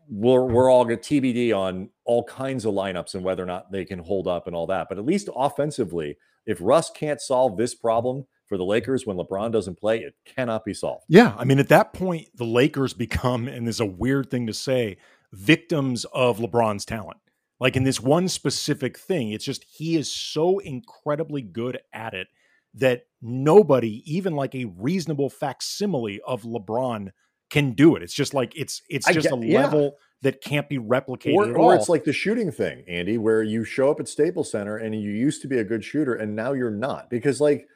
we're 0.08 0.44
we're 0.44 0.70
all 0.70 0.84
get 0.84 1.02
TBD 1.02 1.56
on 1.56 1.90
all 2.04 2.24
kinds 2.24 2.64
of 2.64 2.74
lineups 2.74 3.14
and 3.14 3.24
whether 3.24 3.42
or 3.42 3.46
not 3.46 3.72
they 3.72 3.84
can 3.84 3.98
hold 3.98 4.28
up 4.28 4.46
and 4.46 4.54
all 4.54 4.66
that. 4.68 4.88
But 4.88 4.98
at 4.98 5.04
least 5.04 5.28
offensively, 5.34 6.16
if 6.46 6.58
Russ 6.60 6.90
can't 6.90 7.20
solve 7.20 7.56
this 7.56 7.74
problem 7.74 8.26
for 8.46 8.56
the 8.56 8.64
Lakers 8.64 9.06
when 9.06 9.16
LeBron 9.16 9.50
doesn't 9.50 9.78
play, 9.78 9.98
it 9.98 10.14
cannot 10.24 10.64
be 10.64 10.72
solved. 10.72 11.04
Yeah, 11.08 11.34
I 11.36 11.44
mean, 11.44 11.58
at 11.58 11.68
that 11.68 11.92
point, 11.92 12.28
the 12.36 12.44
Lakers 12.44 12.94
become, 12.94 13.48
and 13.48 13.66
there's 13.66 13.80
a 13.80 13.86
weird 13.86 14.30
thing 14.30 14.46
to 14.46 14.54
say, 14.54 14.98
victims 15.32 16.04
of 16.12 16.38
LeBron's 16.38 16.84
talent. 16.84 17.18
Like 17.58 17.76
in 17.76 17.84
this 17.84 18.00
one 18.00 18.28
specific 18.28 18.98
thing, 18.98 19.30
it's 19.30 19.44
just 19.44 19.64
he 19.64 19.96
is 19.96 20.12
so 20.12 20.58
incredibly 20.58 21.42
good 21.42 21.78
at 21.92 22.14
it 22.14 22.28
that 22.74 23.06
nobody, 23.22 24.02
even 24.04 24.34
like 24.34 24.54
a 24.54 24.66
reasonable 24.66 25.30
facsimile 25.30 26.20
of 26.26 26.42
LeBron, 26.42 27.10
can 27.50 27.72
do 27.72 27.96
it. 27.96 28.02
It's 28.02 28.14
just 28.14 28.34
like 28.34 28.52
it's 28.56 28.82
it's 28.90 29.06
just 29.06 29.30
get- 29.30 29.38
a 29.38 29.46
yeah. 29.46 29.62
level 29.62 29.96
that 30.22 30.40
can't 30.40 30.68
be 30.68 30.78
replicated 30.78 31.34
or, 31.34 31.56
or 31.56 31.74
it's 31.74 31.88
like 31.88 32.04
the 32.04 32.12
shooting 32.12 32.50
thing, 32.50 32.84
Andy, 32.88 33.18
where 33.18 33.42
you 33.42 33.64
show 33.64 33.90
up 33.90 34.00
at 34.00 34.08
Staples 34.08 34.50
Center 34.50 34.76
and 34.76 34.94
you 34.94 35.10
used 35.10 35.42
to 35.42 35.48
be 35.48 35.58
a 35.58 35.64
good 35.64 35.84
shooter 35.84 36.14
and 36.14 36.34
now 36.34 36.52
you're 36.52 36.70
not 36.70 37.10
because 37.10 37.40
like 37.40 37.66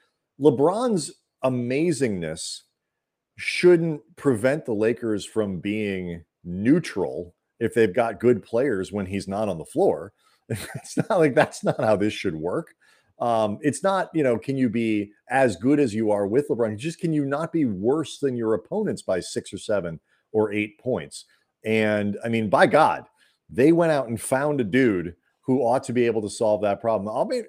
LeBron's 0.40 1.12
amazingness 1.44 2.62
shouldn't 3.36 4.00
prevent 4.16 4.64
the 4.64 4.72
Lakers 4.72 5.24
from 5.24 5.60
being 5.60 6.24
neutral 6.44 7.34
if 7.60 7.74
they've 7.74 7.94
got 7.94 8.18
good 8.18 8.42
players 8.42 8.90
when 8.90 9.06
he's 9.06 9.28
not 9.28 9.48
on 9.48 9.58
the 9.58 9.64
floor. 9.64 10.12
It's 10.74 10.96
not 10.96 11.20
like 11.20 11.36
that's 11.36 11.62
not 11.62 11.78
how 11.78 11.94
this 11.94 12.12
should 12.12 12.34
work. 12.34 12.74
Um, 13.20 13.58
it's 13.60 13.84
not, 13.84 14.08
you 14.14 14.24
know, 14.24 14.36
can 14.36 14.56
you 14.56 14.68
be 14.68 15.12
as 15.28 15.54
good 15.54 15.78
as 15.78 15.94
you 15.94 16.10
are 16.10 16.26
with 16.26 16.48
LeBron? 16.48 16.76
Just 16.76 16.98
can 16.98 17.12
you 17.12 17.24
not 17.24 17.52
be 17.52 17.66
worse 17.66 18.18
than 18.18 18.36
your 18.36 18.54
opponents 18.54 19.02
by 19.02 19.20
six 19.20 19.52
or 19.52 19.58
seven 19.58 20.00
or 20.32 20.52
eight 20.52 20.80
points? 20.80 21.26
And 21.64 22.18
I 22.24 22.28
mean, 22.28 22.48
by 22.48 22.66
God, 22.66 23.04
they 23.48 23.72
went 23.72 23.92
out 23.92 24.08
and 24.08 24.20
found 24.20 24.60
a 24.60 24.64
dude 24.64 25.14
who 25.42 25.60
ought 25.60 25.84
to 25.84 25.92
be 25.92 26.06
able 26.06 26.22
to 26.22 26.30
solve 26.30 26.62
that 26.62 26.80
problem. 26.80 27.14
I'll 27.14 27.26
be, 27.26 27.42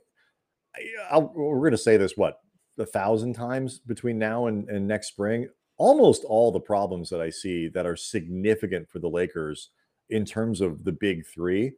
I'll, 1.09 1.31
we're 1.33 1.59
going 1.59 1.71
to 1.71 1.77
say 1.77 1.97
this 1.97 2.17
what 2.17 2.39
a 2.77 2.85
thousand 2.85 3.33
times 3.33 3.79
between 3.79 4.19
now 4.19 4.47
and, 4.47 4.69
and 4.69 4.87
next 4.87 5.07
spring. 5.07 5.47
Almost 5.77 6.25
all 6.25 6.51
the 6.51 6.59
problems 6.59 7.09
that 7.09 7.21
I 7.21 7.29
see 7.29 7.67
that 7.69 7.85
are 7.85 7.95
significant 7.95 8.89
for 8.89 8.99
the 8.99 9.09
Lakers 9.09 9.69
in 10.11 10.25
terms 10.25 10.61
of 10.61 10.83
the 10.83 10.91
big 10.91 11.25
three 11.25 11.73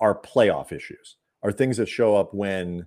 are 0.00 0.20
playoff 0.20 0.72
issues, 0.72 1.16
are 1.42 1.52
things 1.52 1.76
that 1.76 1.88
show 1.88 2.16
up 2.16 2.34
when 2.34 2.86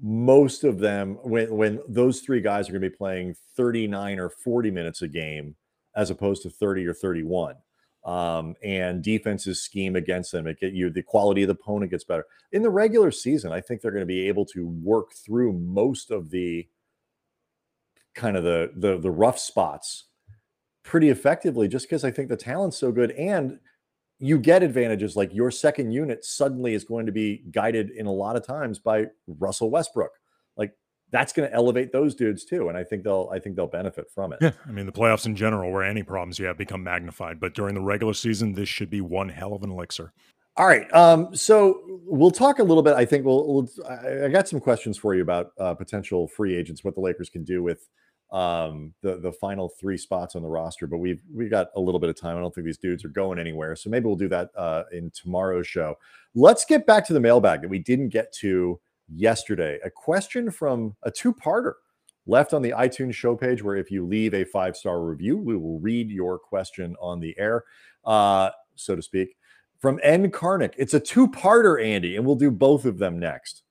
most 0.00 0.64
of 0.64 0.78
them, 0.78 1.18
when 1.22 1.54
when 1.56 1.80
those 1.88 2.20
three 2.20 2.40
guys 2.40 2.68
are 2.68 2.72
going 2.72 2.82
to 2.82 2.90
be 2.90 2.96
playing 2.96 3.34
39 3.56 4.18
or 4.18 4.30
40 4.30 4.70
minutes 4.70 5.02
a 5.02 5.08
game 5.08 5.54
as 5.94 6.10
opposed 6.10 6.42
to 6.42 6.50
30 6.50 6.86
or 6.86 6.94
31 6.94 7.56
um, 8.04 8.54
and 8.62 9.02
defenses 9.02 9.62
scheme 9.62 9.96
against 9.96 10.32
them. 10.32 10.46
It 10.46 10.60
get 10.60 10.72
you 10.72 10.90
the 10.90 11.02
quality 11.02 11.42
of 11.42 11.48
the 11.48 11.54
opponent 11.54 11.90
gets 11.90 12.04
better 12.04 12.26
in 12.50 12.62
the 12.62 12.70
regular 12.70 13.10
season. 13.10 13.52
I 13.52 13.60
think 13.60 13.80
they're 13.80 13.90
going 13.90 14.02
to 14.02 14.06
be 14.06 14.28
able 14.28 14.46
to 14.46 14.66
work 14.66 15.12
through 15.14 15.52
most 15.52 16.10
of 16.10 16.30
the 16.30 16.66
kind 18.14 18.36
of 18.36 18.44
the 18.44 18.72
the 18.76 18.98
the 18.98 19.10
rough 19.10 19.38
spots 19.38 20.04
pretty 20.82 21.10
effectively, 21.10 21.68
just 21.68 21.86
because 21.86 22.04
I 22.04 22.10
think 22.10 22.28
the 22.28 22.36
talent's 22.36 22.76
so 22.76 22.90
good 22.90 23.12
and 23.12 23.58
you 24.22 24.38
get 24.38 24.62
advantages 24.62 25.16
like 25.16 25.34
your 25.34 25.50
second 25.50 25.90
unit 25.90 26.24
suddenly 26.24 26.74
is 26.74 26.84
going 26.84 27.06
to 27.06 27.12
be 27.12 27.42
guided 27.50 27.90
in 27.90 28.06
a 28.06 28.12
lot 28.12 28.36
of 28.36 28.46
times 28.46 28.78
by 28.78 29.06
Russell 29.26 29.68
Westbrook. 29.68 30.12
Like 30.56 30.74
that's 31.10 31.32
going 31.32 31.48
to 31.48 31.54
elevate 31.54 31.90
those 31.90 32.14
dudes 32.14 32.44
too, 32.44 32.68
and 32.68 32.78
I 32.78 32.84
think 32.84 33.02
they'll 33.02 33.28
I 33.32 33.40
think 33.40 33.56
they'll 33.56 33.66
benefit 33.66 34.06
from 34.14 34.32
it. 34.32 34.38
Yeah, 34.40 34.52
I 34.64 34.70
mean 34.70 34.86
the 34.86 34.92
playoffs 34.92 35.26
in 35.26 35.34
general, 35.34 35.72
where 35.72 35.82
any 35.82 36.04
problems 36.04 36.38
you 36.38 36.46
have 36.46 36.56
become 36.56 36.84
magnified, 36.84 37.40
but 37.40 37.54
during 37.54 37.74
the 37.74 37.80
regular 37.80 38.14
season, 38.14 38.52
this 38.52 38.68
should 38.68 38.90
be 38.90 39.00
one 39.00 39.28
hell 39.28 39.54
of 39.54 39.64
an 39.64 39.70
elixir. 39.70 40.12
All 40.56 40.66
right. 40.66 40.92
Um, 40.94 41.34
so 41.34 41.80
we'll 42.04 42.30
talk 42.30 42.60
a 42.60 42.62
little 42.62 42.82
bit. 42.82 42.94
I 42.94 43.04
think 43.04 43.24
we'll. 43.24 43.52
we'll 43.52 43.68
I, 43.88 44.26
I 44.26 44.28
got 44.28 44.46
some 44.46 44.60
questions 44.60 44.96
for 44.96 45.14
you 45.14 45.22
about 45.22 45.50
uh, 45.58 45.74
potential 45.74 46.28
free 46.28 46.54
agents, 46.54 46.84
what 46.84 46.94
the 46.94 47.00
Lakers 47.00 47.28
can 47.28 47.42
do 47.42 47.62
with 47.62 47.88
um, 48.32 48.94
the 49.02 49.16
the 49.16 49.32
final 49.32 49.68
three 49.68 49.96
spots 49.96 50.34
on 50.34 50.42
the 50.42 50.48
roster. 50.48 50.86
But 50.86 50.98
we've 50.98 51.22
we've 51.32 51.50
got 51.50 51.68
a 51.76 51.80
little 51.80 52.00
bit 52.00 52.10
of 52.10 52.16
time. 52.18 52.36
I 52.36 52.40
don't 52.40 52.54
think 52.54 52.64
these 52.64 52.78
dudes 52.78 53.04
are 53.04 53.10
going 53.10 53.38
anywhere. 53.38 53.76
So 53.76 53.90
maybe 53.90 54.06
we'll 54.06 54.16
do 54.16 54.28
that 54.28 54.50
uh, 54.56 54.84
in 54.92 55.10
tomorrow's 55.10 55.66
show. 55.66 55.98
Let's 56.34 56.64
get 56.64 56.86
back 56.86 57.06
to 57.06 57.12
the 57.12 57.20
mailbag 57.20 57.60
that 57.62 57.68
we 57.68 57.78
didn't 57.78 58.08
get 58.08 58.32
to 58.34 58.80
yesterday. 59.14 59.78
A 59.84 59.90
question 59.90 60.50
from 60.50 60.96
a 61.02 61.10
two 61.10 61.32
parter 61.32 61.74
left 62.26 62.54
on 62.54 62.62
the 62.62 62.70
iTunes 62.70 63.14
show 63.14 63.36
page, 63.36 63.62
where 63.62 63.76
if 63.76 63.90
you 63.90 64.06
leave 64.06 64.32
a 64.34 64.44
five 64.44 64.76
star 64.76 65.02
review, 65.02 65.36
we 65.36 65.56
will 65.56 65.78
read 65.80 66.10
your 66.10 66.38
question 66.38 66.96
on 67.00 67.20
the 67.20 67.38
air, 67.38 67.64
uh, 68.04 68.50
so 68.74 68.96
to 68.96 69.02
speak 69.02 69.36
from 69.82 69.98
N. 70.02 70.30
Carnick. 70.30 70.74
It's 70.78 70.94
a 70.94 71.00
two 71.00 71.28
parter, 71.28 71.84
Andy, 71.84 72.16
and 72.16 72.24
we'll 72.24 72.36
do 72.36 72.52
both 72.52 72.84
of 72.86 72.98
them 72.98 73.18
next. 73.18 73.64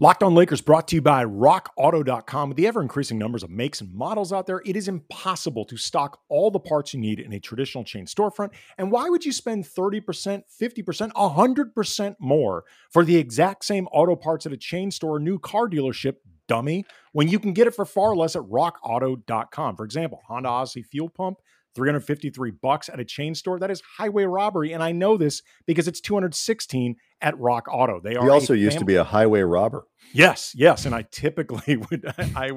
Locked 0.00 0.24
on 0.24 0.34
Lakers 0.34 0.60
brought 0.60 0.88
to 0.88 0.96
you 0.96 1.02
by 1.02 1.24
rockauto.com. 1.24 2.48
With 2.48 2.56
the 2.56 2.66
ever 2.66 2.82
increasing 2.82 3.16
numbers 3.16 3.44
of 3.44 3.50
makes 3.50 3.80
and 3.80 3.94
models 3.94 4.32
out 4.32 4.44
there, 4.44 4.60
it 4.66 4.74
is 4.74 4.88
impossible 4.88 5.64
to 5.66 5.76
stock 5.76 6.18
all 6.28 6.50
the 6.50 6.58
parts 6.58 6.92
you 6.92 6.98
need 6.98 7.20
in 7.20 7.32
a 7.32 7.38
traditional 7.38 7.84
chain 7.84 8.04
storefront. 8.04 8.50
And 8.76 8.90
why 8.90 9.08
would 9.08 9.24
you 9.24 9.30
spend 9.30 9.64
30%, 9.64 10.42
50%, 10.60 11.12
100% 11.12 12.16
more 12.18 12.64
for 12.90 13.04
the 13.04 13.16
exact 13.16 13.64
same 13.64 13.86
auto 13.92 14.16
parts 14.16 14.46
at 14.46 14.52
a 14.52 14.56
chain 14.56 14.90
store 14.90 15.16
or 15.16 15.20
new 15.20 15.38
car 15.38 15.68
dealership? 15.68 16.16
Dummy, 16.46 16.84
when 17.12 17.28
you 17.28 17.38
can 17.38 17.54
get 17.54 17.66
it 17.66 17.74
for 17.74 17.86
far 17.86 18.14
less 18.14 18.36
at 18.36 18.42
rockauto.com. 18.42 19.76
For 19.76 19.84
example, 19.84 20.20
Honda 20.26 20.50
Odyssey 20.50 20.82
fuel 20.82 21.08
pump, 21.08 21.38
353 21.74 22.50
bucks 22.50 22.88
at 22.88 23.00
a 23.00 23.04
chain 23.04 23.34
store. 23.34 23.58
That 23.58 23.70
is 23.70 23.82
highway 23.96 24.24
robbery. 24.24 24.72
And 24.72 24.82
I 24.82 24.92
know 24.92 25.16
this 25.16 25.42
because 25.66 25.88
it's 25.88 26.00
216 26.00 26.96
at 27.20 27.38
Rock 27.38 27.66
Auto. 27.70 28.00
They 28.00 28.16
are 28.16 28.24
He 28.24 28.28
also 28.30 28.52
used 28.54 28.78
to 28.78 28.84
be 28.84 28.96
a 28.96 29.04
highway 29.04 29.40
robber. 29.40 29.86
Yes, 30.12 30.52
yes, 30.54 30.84
and 30.84 30.94
I 30.94 31.02
typically 31.10 31.76
would 31.90 32.04
I 32.36 32.50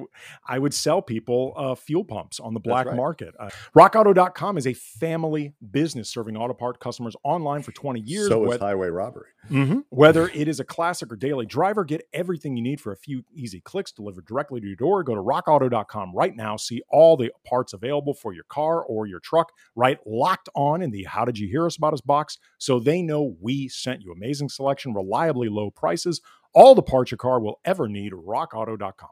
I 0.47 0.59
would 0.59 0.73
sell 0.73 1.01
people 1.01 1.53
uh, 1.55 1.75
fuel 1.75 2.03
pumps 2.03 2.39
on 2.39 2.53
the 2.53 2.59
black 2.59 2.85
right. 2.87 2.95
market. 2.95 3.33
Uh, 3.39 3.49
RockAuto.com 3.75 4.57
is 4.57 4.67
a 4.67 4.73
family 4.73 5.53
business 5.71 6.09
serving 6.09 6.35
auto 6.35 6.53
part 6.53 6.79
customers 6.79 7.15
online 7.23 7.63
for 7.63 7.71
20 7.71 8.01
years. 8.01 8.27
So 8.27 8.43
is 8.43 8.49
Whether- 8.49 8.65
highway 8.65 8.89
robbery. 8.89 9.29
Mhm. 9.49 9.83
Whether 9.89 10.27
it 10.27 10.49
is 10.49 10.59
a 10.59 10.65
classic 10.65 11.09
or 11.11 11.15
daily 11.15 11.45
driver, 11.45 11.85
get 11.85 12.01
everything 12.11 12.57
you 12.57 12.63
need 12.63 12.81
for 12.81 12.91
a 12.91 12.97
few 12.97 13.23
easy 13.33 13.61
clicks 13.61 13.93
delivered 13.93 14.25
directly 14.25 14.59
to 14.59 14.67
your 14.67 14.75
door. 14.75 15.03
Go 15.03 15.15
to 15.15 15.21
rockauto.com 15.21 16.13
right 16.13 16.35
now. 16.35 16.57
See 16.57 16.81
all 16.89 17.15
the 17.15 17.31
parts 17.45 17.71
available 17.71 18.13
for 18.13 18.33
your 18.33 18.43
car 18.43 18.83
or 18.83 19.07
your 19.07 19.21
truck, 19.21 19.53
right? 19.73 19.99
Locked 20.05 20.49
on 20.53 20.81
in 20.81 20.91
the 20.91 21.05
How 21.05 21.23
Did 21.23 21.39
You 21.39 21.47
Hear 21.47 21.65
Us 21.65 21.77
About 21.77 21.93
Us 21.93 22.01
box 22.01 22.37
so 22.57 22.77
they 22.79 23.01
know 23.01 23.37
we 23.39 23.69
sent 23.69 24.01
you. 24.01 24.11
Amazing 24.11 24.46
selection, 24.49 24.93
reliably 24.93 25.49
low 25.49 25.69
prices, 25.71 26.21
all 26.53 26.75
the 26.75 26.81
parts 26.81 27.11
your 27.11 27.17
car 27.17 27.39
will 27.39 27.59
ever 27.65 27.87
need. 27.87 28.13
RockAuto.com. 28.13 29.09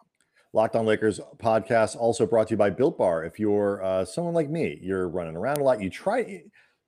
Locked 0.54 0.76
on 0.78 0.86
Lakers 0.86 1.20
podcast 1.38 1.98
also 1.98 2.26
brought 2.26 2.48
to 2.48 2.54
you 2.54 2.58
by 2.58 2.70
Built 2.70 2.98
Bar. 2.98 3.26
If 3.26 3.40
you're 3.40 3.84
uh, 3.84 4.06
someone 4.06 4.34
like 4.34 4.50
me, 4.50 4.80
you're 4.82 5.10
running 5.10 5.36
around 5.36 5.58
a 5.58 5.64
lot, 5.64 5.82
you 5.82 5.90
try 5.90 6.44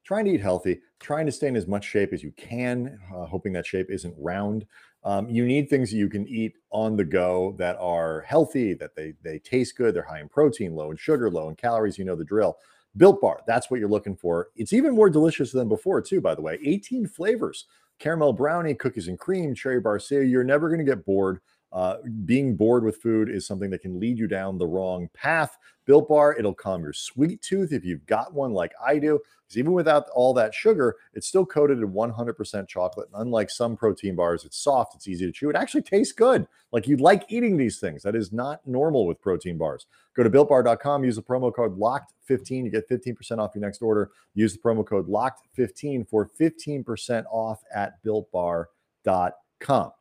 trying 0.06 0.24
to 0.24 0.32
eat 0.32 0.42
healthy, 0.42 0.80
trying 1.02 1.26
to 1.26 1.34
stay 1.34 1.48
in 1.48 1.58
as 1.58 1.68
much 1.68 1.84
shape 1.84 2.14
as 2.14 2.24
you 2.24 2.32
can, 2.38 2.98
uh, 3.14 3.26
hoping 3.26 3.52
that 3.52 3.66
shape 3.66 3.88
isn't 3.90 4.16
round. 4.18 4.66
Um, 5.04 5.30
you 5.30 5.46
need 5.46 5.70
things 5.70 5.92
that 5.92 5.98
you 5.98 6.08
can 6.08 6.26
eat 6.30 6.54
on 6.72 6.96
the 6.96 7.04
go 7.04 7.56
that 7.60 7.76
are 7.78 8.22
healthy, 8.22 8.74
that 8.76 8.96
they 8.96 9.14
they 9.22 9.40
taste 9.40 9.76
good, 9.76 9.94
they're 9.94 10.04
high 10.04 10.22
in 10.22 10.30
protein, 10.30 10.74
low 10.74 10.92
in 10.92 10.98
sugar, 10.98 11.30
low 11.30 11.50
in 11.50 11.56
calories. 11.56 11.98
You 11.98 12.06
know 12.06 12.16
the 12.16 12.24
drill. 12.24 12.58
Built 12.96 13.22
Bar, 13.22 13.42
that's 13.46 13.70
what 13.70 13.80
you're 13.80 13.90
looking 13.90 14.16
for. 14.16 14.48
It's 14.56 14.74
even 14.74 14.96
more 14.96 15.10
delicious 15.10 15.52
than 15.52 15.70
before, 15.70 16.02
too, 16.02 16.20
by 16.20 16.36
the 16.36 16.42
way. 16.42 16.58
18 16.64 17.08
flavors 17.08 17.66
caramel 18.00 18.34
brownie, 18.34 18.74
cookies 18.74 19.08
and 19.08 19.20
cream, 19.20 19.56
cherry 19.56 19.82
barcia. 19.82 20.30
You're 20.30 20.44
never 20.44 20.70
going 20.70 20.80
to 20.80 20.86
get 20.86 21.06
bored. 21.06 21.40
Uh, 21.71 21.97
being 22.25 22.56
bored 22.56 22.84
with 22.84 23.01
food 23.01 23.30
is 23.30 23.45
something 23.45 23.69
that 23.69 23.82
can 23.82 23.99
lead 23.99 24.17
you 24.17 24.27
down 24.27 24.58
the 24.58 24.67
wrong 24.67 25.10
path. 25.13 25.58
Built 25.86 26.10
Bar, 26.10 26.36
it'll 26.38 26.53
calm 26.53 26.82
your 26.82 26.93
sweet 26.93 27.41
tooth 27.41 27.71
if 27.71 27.86
you've 27.86 28.06
got 28.06 28.34
one 28.34 28.51
like 28.51 28.73
I 28.86 28.99
do. 28.99 29.19
Because 29.47 29.58
even 29.58 29.71
without 29.71 30.10
all 30.13 30.34
that 30.34 30.53
sugar, 30.53 30.97
it's 31.13 31.27
still 31.27 31.45
coated 31.45 31.77
in 31.77 31.93
100% 31.93 32.67
chocolate. 32.67 33.08
And 33.13 33.21
unlike 33.21 33.49
some 33.49 33.77
protein 33.77 34.15
bars, 34.15 34.43
it's 34.43 34.58
soft, 34.58 34.95
it's 34.95 35.08
easy 35.08 35.25
to 35.25 35.32
chew. 35.32 35.49
It 35.49 35.56
actually 35.56 35.84
tastes 35.84 36.12
good. 36.12 36.47
Like 36.73 36.88
you'd 36.88 36.99
like 36.99 37.23
eating 37.30 37.56
these 37.56 37.80
things. 37.80 38.03
That 38.03 38.15
is 38.15 38.34
not 38.34 38.60
normal 38.67 39.06
with 39.06 39.21
protein 39.21 39.58
bars. 39.58 39.86
Go 40.15 40.23
to 40.23 40.30
builtbar.com, 40.30 41.06
use 41.06 41.15
the 41.15 41.23
promo 41.23 41.53
code 41.56 41.80
LOCKED15. 41.80 42.65
You 42.65 42.69
get 42.69 42.89
15% 42.89 43.38
off 43.39 43.51
your 43.56 43.62
next 43.62 43.82
order. 43.82 44.12
Use 44.34 44.51
the 44.51 44.60
promo 44.60 44.86
code 44.86 45.08
LOCKED15 45.08 46.10
for 46.10 46.30
15% 46.38 47.23
off 47.32 47.63
at 47.73 48.03
builtbar.com. 48.03 49.91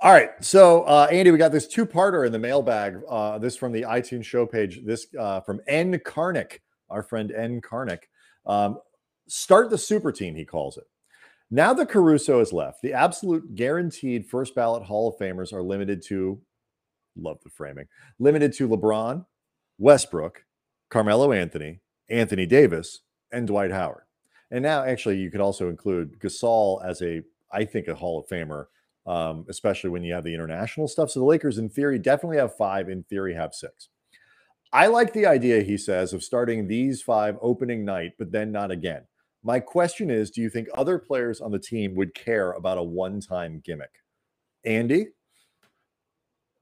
All 0.00 0.12
right. 0.12 0.30
So, 0.40 0.82
uh, 0.82 1.08
Andy, 1.10 1.30
we 1.30 1.38
got 1.38 1.52
this 1.52 1.66
two 1.66 1.84
parter 1.84 2.26
in 2.26 2.32
the 2.32 2.38
mailbag. 2.38 3.00
Uh, 3.08 3.38
this 3.38 3.56
from 3.56 3.72
the 3.72 3.82
iTunes 3.82 4.24
show 4.24 4.46
page. 4.46 4.80
This 4.84 5.06
uh, 5.18 5.40
from 5.40 5.60
N. 5.66 5.98
Carnick, 5.98 6.60
our 6.90 7.02
friend 7.02 7.32
N. 7.32 7.60
Carnick. 7.60 8.02
Um, 8.46 8.78
start 9.26 9.70
the 9.70 9.78
super 9.78 10.12
team, 10.12 10.34
he 10.34 10.44
calls 10.44 10.76
it. 10.76 10.84
Now 11.50 11.72
that 11.74 11.88
Caruso 11.88 12.40
has 12.40 12.52
left, 12.52 12.82
the 12.82 12.92
absolute 12.92 13.54
guaranteed 13.54 14.26
first 14.26 14.54
ballot 14.54 14.82
Hall 14.82 15.08
of 15.08 15.18
Famers 15.18 15.52
are 15.52 15.62
limited 15.62 16.02
to, 16.06 16.40
love 17.16 17.38
the 17.42 17.50
framing, 17.50 17.86
limited 18.18 18.52
to 18.54 18.68
LeBron, 18.68 19.24
Westbrook, 19.78 20.44
Carmelo 20.90 21.32
Anthony, 21.32 21.80
Anthony 22.10 22.46
Davis, 22.46 23.00
and 23.32 23.46
Dwight 23.46 23.70
Howard. 23.70 24.02
And 24.50 24.62
now, 24.62 24.84
actually, 24.84 25.18
you 25.18 25.30
could 25.30 25.40
also 25.40 25.68
include 25.68 26.18
Gasol 26.20 26.84
as 26.84 27.02
a, 27.02 27.22
I 27.52 27.64
think, 27.64 27.88
a 27.88 27.94
Hall 27.94 28.20
of 28.20 28.28
Famer, 28.28 28.66
um, 29.08 29.46
especially 29.48 29.90
when 29.90 30.04
you 30.04 30.12
have 30.12 30.22
the 30.22 30.34
international 30.34 30.86
stuff. 30.86 31.10
So 31.10 31.20
the 31.20 31.26
Lakers, 31.26 31.58
in 31.58 31.68
theory, 31.70 31.98
definitely 31.98 32.36
have 32.36 32.54
five. 32.56 32.88
In 32.88 33.02
theory, 33.04 33.34
have 33.34 33.54
six. 33.54 33.88
I 34.70 34.86
like 34.88 35.14
the 35.14 35.26
idea, 35.26 35.62
he 35.62 35.78
says, 35.78 36.12
of 36.12 36.22
starting 36.22 36.68
these 36.68 37.00
five 37.00 37.38
opening 37.40 37.86
night, 37.86 38.12
but 38.18 38.30
then 38.30 38.52
not 38.52 38.70
again. 38.70 39.02
My 39.42 39.60
question 39.60 40.10
is 40.10 40.30
do 40.30 40.42
you 40.42 40.50
think 40.50 40.68
other 40.76 40.98
players 40.98 41.40
on 41.40 41.52
the 41.52 41.58
team 41.58 41.94
would 41.94 42.14
care 42.14 42.52
about 42.52 42.76
a 42.76 42.82
one 42.82 43.20
time 43.20 43.62
gimmick? 43.64 43.90
Andy? 44.64 45.08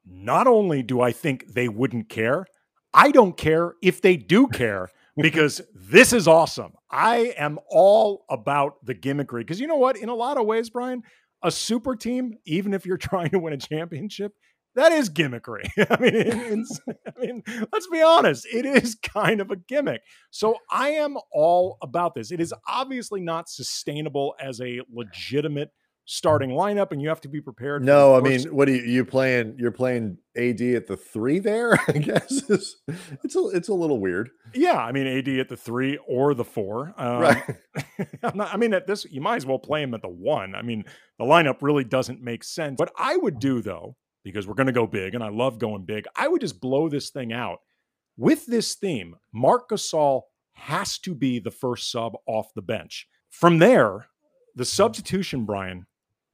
Not 0.08 0.46
only 0.46 0.84
do 0.84 1.00
I 1.00 1.10
think 1.10 1.46
they 1.48 1.68
wouldn't 1.68 2.08
care, 2.08 2.46
I 2.94 3.10
don't 3.10 3.36
care 3.36 3.74
if 3.82 4.00
they 4.00 4.16
do 4.16 4.46
care. 4.46 4.88
because 5.22 5.62
this 5.74 6.12
is 6.12 6.28
awesome. 6.28 6.72
I 6.90 7.34
am 7.38 7.58
all 7.70 8.24
about 8.28 8.84
the 8.84 8.94
gimmickry 8.94 9.40
because 9.40 9.60
you 9.60 9.66
know 9.66 9.76
what? 9.76 9.96
In 9.96 10.08
a 10.08 10.14
lot 10.14 10.36
of 10.36 10.46
ways, 10.46 10.68
Brian, 10.70 11.02
a 11.46 11.50
super 11.52 11.94
team, 11.94 12.38
even 12.44 12.74
if 12.74 12.84
you're 12.84 12.96
trying 12.98 13.30
to 13.30 13.38
win 13.38 13.54
a 13.54 13.56
championship, 13.56 14.32
that 14.74 14.92
is 14.92 15.08
gimmickry. 15.08 15.70
I 15.90 15.98
mean, 16.00 16.66
I 17.06 17.20
mean, 17.20 17.42
let's 17.72 17.86
be 17.86 18.02
honest, 18.02 18.46
it 18.52 18.66
is 18.66 18.94
kind 18.94 19.40
of 19.40 19.50
a 19.50 19.56
gimmick. 19.56 20.02
So 20.30 20.56
I 20.70 20.90
am 20.90 21.16
all 21.32 21.78
about 21.80 22.14
this. 22.14 22.30
It 22.30 22.40
is 22.40 22.52
obviously 22.68 23.20
not 23.20 23.48
sustainable 23.48 24.34
as 24.38 24.60
a 24.60 24.80
legitimate 24.92 25.70
starting 26.06 26.50
lineup, 26.50 26.92
and 26.92 27.02
you 27.02 27.08
have 27.08 27.20
to 27.20 27.28
be 27.28 27.40
prepared. 27.40 27.84
No, 27.84 28.16
I 28.16 28.20
mean, 28.20 28.42
what 28.44 28.68
are 28.68 28.74
you, 28.74 28.82
you 28.82 29.04
playing? 29.04 29.56
You're 29.58 29.72
playing 29.72 30.18
AD 30.36 30.60
at 30.62 30.86
the 30.86 30.96
three 30.96 31.38
there. 31.38 31.74
I 31.88 31.92
guess 31.92 32.48
it's 32.48 32.76
it's 33.22 33.36
a, 33.36 33.48
it's 33.48 33.68
a 33.68 33.74
little 33.74 34.00
weird. 34.00 34.30
Yeah, 34.54 34.78
I 34.78 34.92
mean 34.92 35.06
AD 35.06 35.28
at 35.28 35.48
the 35.48 35.56
three 35.56 35.98
or 36.08 36.34
the 36.34 36.44
four. 36.44 36.94
Um, 36.96 37.20
right. 37.20 37.56
not, 38.34 38.54
i 38.54 38.56
mean, 38.56 38.72
at 38.72 38.86
this, 38.86 39.04
you 39.10 39.20
might 39.20 39.36
as 39.36 39.46
well 39.46 39.58
play 39.58 39.82
him 39.82 39.94
at 39.94 40.02
the 40.02 40.08
one. 40.08 40.54
I 40.54 40.62
mean, 40.62 40.84
the 41.18 41.24
lineup 41.24 41.58
really 41.60 41.84
doesn't 41.84 42.22
make 42.22 42.44
sense. 42.44 42.78
What 42.78 42.92
I 42.96 43.16
would 43.16 43.38
do 43.38 43.60
though 43.60 43.96
because 44.26 44.44
we're 44.44 44.54
going 44.54 44.66
to 44.66 44.72
go 44.72 44.88
big 44.88 45.14
and 45.14 45.22
I 45.22 45.28
love 45.28 45.60
going 45.60 45.84
big. 45.84 46.04
I 46.16 46.26
would 46.26 46.40
just 46.40 46.60
blow 46.60 46.88
this 46.88 47.10
thing 47.10 47.32
out. 47.32 47.60
With 48.16 48.44
this 48.46 48.74
theme, 48.74 49.14
Marc 49.32 49.68
Gasol 49.68 50.22
has 50.54 50.98
to 50.98 51.14
be 51.14 51.38
the 51.38 51.52
first 51.52 51.92
sub 51.92 52.14
off 52.26 52.48
the 52.56 52.62
bench. 52.62 53.06
From 53.30 53.58
there, 53.58 54.08
the 54.56 54.64
substitution, 54.64 55.44
Brian, 55.44 55.86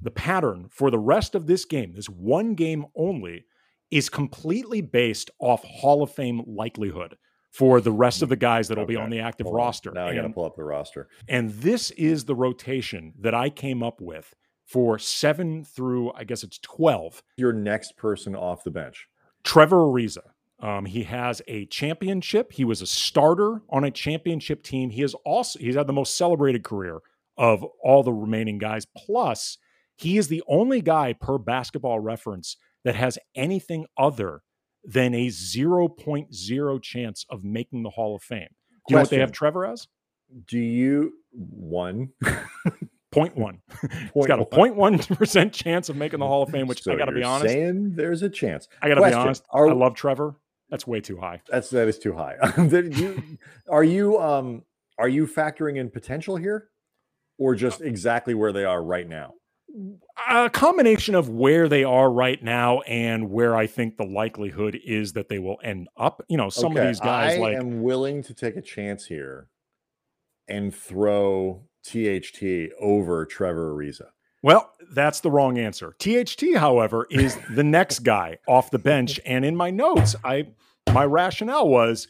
the 0.03 0.11
pattern 0.11 0.69
for 0.71 0.91
the 0.91 0.99
rest 0.99 1.35
of 1.35 1.47
this 1.47 1.65
game, 1.65 1.95
this 1.95 2.09
one 2.09 2.55
game 2.55 2.87
only, 2.97 3.47
is 3.91 4.09
completely 4.09 4.81
based 4.81 5.31
off 5.39 5.63
Hall 5.65 6.03
of 6.03 6.11
Fame 6.11 6.43
likelihood 6.47 7.17
for 7.51 7.81
the 7.81 7.93
rest 7.93 8.23
of 8.23 8.31
the 8.31 8.37
guys 8.37 8.69
that'll 8.69 8.85
okay. 8.85 8.95
be 8.95 8.97
on 8.97 9.11
the 9.11 9.21
active 9.21 9.45
Hold 9.45 9.57
roster. 9.57 9.91
On. 9.91 9.95
Now 9.95 10.07
I 10.09 10.15
got 10.15 10.23
to 10.23 10.31
pull 10.31 10.47
up 10.47 10.57
the 10.57 10.65
roster. 10.65 11.09
And 11.29 11.51
this 11.51 11.91
is 11.93 12.25
the 12.25 12.35
rotation 12.35 13.13
that 13.21 13.35
I 13.35 13.51
came 13.51 13.83
up 13.83 14.01
with 14.01 14.35
for 14.65 14.99
seven 14.99 15.63
through, 15.63 16.13
I 16.15 16.25
guess 16.25 16.43
it's 16.43 16.59
12. 16.59 17.23
Your 17.37 17.53
next 17.53 17.97
person 17.99 18.35
off 18.35 18.65
the 18.65 18.71
bench. 18.71 19.07
Trevor 19.45 19.77
Ariza. 19.77 20.23
Um, 20.61 20.87
he 20.87 21.03
has 21.03 21.43
a 21.49 21.67
championship. 21.67 22.53
He 22.53 22.65
was 22.65 22.81
a 22.81 22.87
starter 22.87 23.63
on 23.69 23.85
a 23.85 23.91
championship 23.91 24.63
team. 24.63 24.91
He 24.91 25.03
has 25.03 25.13
also 25.25 25.59
he's 25.59 25.75
had 25.75 25.89
the 25.89 25.93
most 25.93 26.17
celebrated 26.17 26.63
career 26.63 27.01
of 27.37 27.65
all 27.83 28.03
the 28.03 28.13
remaining 28.13 28.59
guys. 28.59 28.87
Plus, 28.97 29.59
he 30.03 30.19
is 30.19 30.29
the 30.29 30.43
only 30.49 30.81
guy 30.81 31.13
per 31.13 31.39
basketball 31.39 32.01
reference 32.01 32.57
that 32.85 32.95
has 32.95 33.19
anything 33.35 33.87
other 33.97 34.43
than 34.85 35.15
a 35.15 35.29
0.0 35.29 36.83
chance 36.83 37.25
of 37.31 37.45
making 37.45 37.83
the 37.83 37.91
Hall 37.91 38.17
of 38.17 38.23
Fame. 38.23 38.41
Do 38.41 38.45
you 38.45 38.49
Question. 38.83 38.95
know 38.95 39.01
what 39.01 39.11
they 39.11 39.19
have 39.19 39.33
Trevor 39.33 39.67
as? 39.67 39.87
Do 40.47 40.59
you 40.59 41.13
one 41.33 42.11
0.1. 43.13 43.59
He's 44.15 44.27
got 44.27 44.41
a 44.41 44.45
0.1% 44.45 45.53
chance 45.53 45.89
of 45.89 45.97
making 45.97 46.19
the 46.19 46.27
Hall 46.27 46.43
of 46.43 46.51
Fame, 46.51 46.67
which 46.67 46.83
so 46.83 46.93
I 46.93 46.97
got 46.97 47.05
to 47.07 47.13
be 47.13 47.23
honest. 47.23 47.53
Saying 47.53 47.95
there's 47.95 48.23
a 48.23 48.29
chance. 48.29 48.69
I 48.81 48.89
got 48.89 48.95
to 48.97 49.03
be 49.03 49.13
honest. 49.13 49.45
Are, 49.51 49.69
I 49.69 49.73
love 49.73 49.95
Trevor. 49.95 50.37
That's 50.71 50.87
way 50.87 51.01
too 51.01 51.19
high. 51.19 51.43
That's 51.51 51.69
that 51.71 51.87
is 51.87 51.99
too 51.99 52.15
high. 52.15 52.37
you, 52.57 53.23
are 53.69 53.85
you 53.85 54.19
um 54.19 54.63
are 54.99 55.09
you 55.09 55.27
factoring 55.27 55.77
in 55.77 55.91
potential 55.91 56.37
here 56.37 56.69
or 57.39 57.55
just 57.55 57.83
exactly 57.83 58.33
where 58.33 58.53
they 58.53 58.65
are 58.65 58.83
right 58.83 59.07
now? 59.07 59.35
A 60.31 60.51
combination 60.51 61.15
of 61.15 61.29
where 61.29 61.69
they 61.69 61.85
are 61.85 62.11
right 62.11 62.43
now 62.43 62.81
and 62.83 63.31
where 63.31 63.57
I 63.57 63.67
think 63.67 63.97
the 63.97 64.05
likelihood 64.05 64.79
is 64.85 65.15
that 65.15 65.29
they 65.29 65.39
will 65.39 65.59
end 65.65 65.89
up. 65.97 66.23
You 66.29 66.37
know, 66.37 66.51
some 66.51 66.73
okay. 66.73 66.83
of 66.83 66.87
these 66.89 67.01
guys 67.01 67.37
I 67.37 67.41
like 67.41 67.57
am 67.57 67.83
willing 67.83 68.23
to 68.25 68.35
take 68.35 68.57
a 68.57 68.63
chance 68.63 69.07
here 69.07 69.49
and 70.49 70.75
throw 70.75 71.65
THT 71.85 72.73
over 72.81 73.25
Trevor 73.25 73.75
Ariza? 73.75 74.09
Well, 74.43 74.73
that's 74.93 75.21
the 75.21 75.31
wrong 75.31 75.59
answer. 75.59 75.95
THT, 75.99 76.57
however, 76.57 77.07
is 77.11 77.39
the 77.55 77.65
next 77.65 78.01
guy 78.01 78.39
off 78.49 78.71
the 78.71 78.79
bench. 78.79 79.21
And 79.25 79.45
in 79.45 79.57
my 79.57 79.71
notes, 79.71 80.17
I 80.25 80.49
my 80.93 81.05
rationale 81.05 81.69
was 81.69 82.09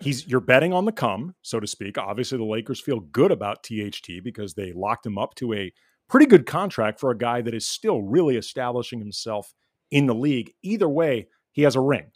he's 0.00 0.26
you're 0.26 0.40
betting 0.40 0.72
on 0.72 0.84
the 0.84 0.92
come, 0.92 1.34
so 1.42 1.60
to 1.60 1.66
speak. 1.66 1.98
Obviously, 1.98 2.38
the 2.38 2.44
Lakers 2.44 2.80
feel 2.80 3.00
good 3.00 3.30
about 3.30 3.62
THT 3.62 4.22
because 4.22 4.54
they 4.54 4.72
locked 4.72 5.06
him 5.06 5.18
up 5.18 5.34
to 5.36 5.54
a 5.54 5.72
pretty 6.08 6.26
good 6.26 6.46
contract 6.46 7.00
for 7.00 7.10
a 7.10 7.18
guy 7.18 7.40
that 7.42 7.54
is 7.54 7.68
still 7.68 8.02
really 8.02 8.36
establishing 8.36 8.98
himself 8.98 9.54
in 9.90 10.06
the 10.06 10.14
league. 10.14 10.52
Either 10.62 10.88
way, 10.88 11.28
he 11.52 11.62
has 11.62 11.76
a 11.76 11.80
ring. 11.80 12.10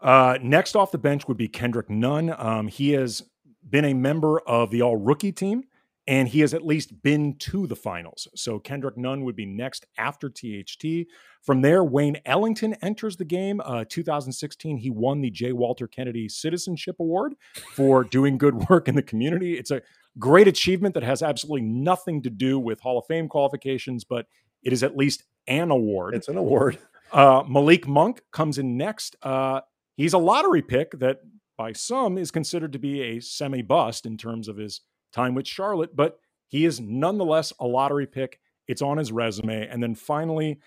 Uh, 0.00 0.38
next 0.42 0.76
off 0.76 0.92
the 0.92 0.98
bench 0.98 1.26
would 1.26 1.36
be 1.36 1.48
Kendrick 1.48 1.88
Nunn. 1.88 2.34
Um, 2.36 2.68
he 2.68 2.92
has 2.92 3.22
been 3.68 3.84
a 3.84 3.94
member 3.94 4.40
of 4.40 4.70
the 4.70 4.82
All 4.82 4.96
Rookie 4.96 5.32
team 5.32 5.64
and 6.06 6.28
he 6.28 6.40
has 6.40 6.54
at 6.54 6.64
least 6.64 7.02
been 7.02 7.36
to 7.38 7.66
the 7.66 7.74
finals. 7.74 8.28
So 8.36 8.58
Kendrick 8.58 8.96
Nunn 8.96 9.24
would 9.24 9.34
be 9.34 9.46
next 9.46 9.86
after 9.98 10.28
THT. 10.28 11.08
From 11.42 11.62
there, 11.62 11.82
Wayne 11.82 12.18
Ellington 12.24 12.74
enters 12.74 13.16
the 13.16 13.24
game. 13.24 13.60
Uh, 13.64 13.84
2016, 13.88 14.78
he 14.78 14.90
won 14.90 15.20
the 15.20 15.30
J. 15.30 15.52
Walter 15.52 15.88
Kennedy 15.88 16.28
Citizenship 16.28 16.96
Award 17.00 17.34
for 17.72 18.04
doing 18.04 18.38
good 18.38 18.54
work 18.70 18.88
in 18.88 18.94
the 18.94 19.02
community. 19.02 19.58
It's 19.58 19.70
a 19.70 19.82
great 20.18 20.48
achievement 20.48 20.94
that 20.94 21.02
has 21.02 21.22
absolutely 21.22 21.62
nothing 21.62 22.22
to 22.22 22.30
do 22.30 22.58
with 22.58 22.80
Hall 22.80 22.98
of 22.98 23.06
Fame 23.06 23.28
qualifications, 23.28 24.04
but 24.04 24.26
it 24.62 24.72
is 24.72 24.82
at 24.82 24.96
least 24.96 25.24
an 25.46 25.70
award. 25.70 26.14
It's 26.14 26.28
an 26.28 26.36
award. 26.36 26.78
Uh, 27.12 27.44
Malik 27.48 27.86
Monk 27.86 28.20
comes 28.32 28.58
in 28.58 28.76
next. 28.76 29.16
Uh, 29.22 29.60
he's 29.96 30.12
a 30.12 30.18
lottery 30.18 30.62
pick 30.62 30.98
that, 30.98 31.20
by 31.56 31.72
some, 31.72 32.18
is 32.18 32.30
considered 32.30 32.72
to 32.72 32.78
be 32.78 33.02
a 33.02 33.20
semi 33.20 33.62
bust 33.62 34.06
in 34.06 34.16
terms 34.16 34.48
of 34.48 34.56
his 34.56 34.80
time 35.12 35.34
with 35.34 35.46
Charlotte, 35.46 35.94
but 35.94 36.18
he 36.48 36.64
is 36.64 36.80
nonetheless 36.80 37.52
a 37.60 37.66
lottery 37.66 38.06
pick. 38.06 38.40
It's 38.68 38.82
on 38.82 38.98
his 38.98 39.12
resume. 39.12 39.68
And 39.68 39.82
then 39.82 39.94
finally, 39.94 40.58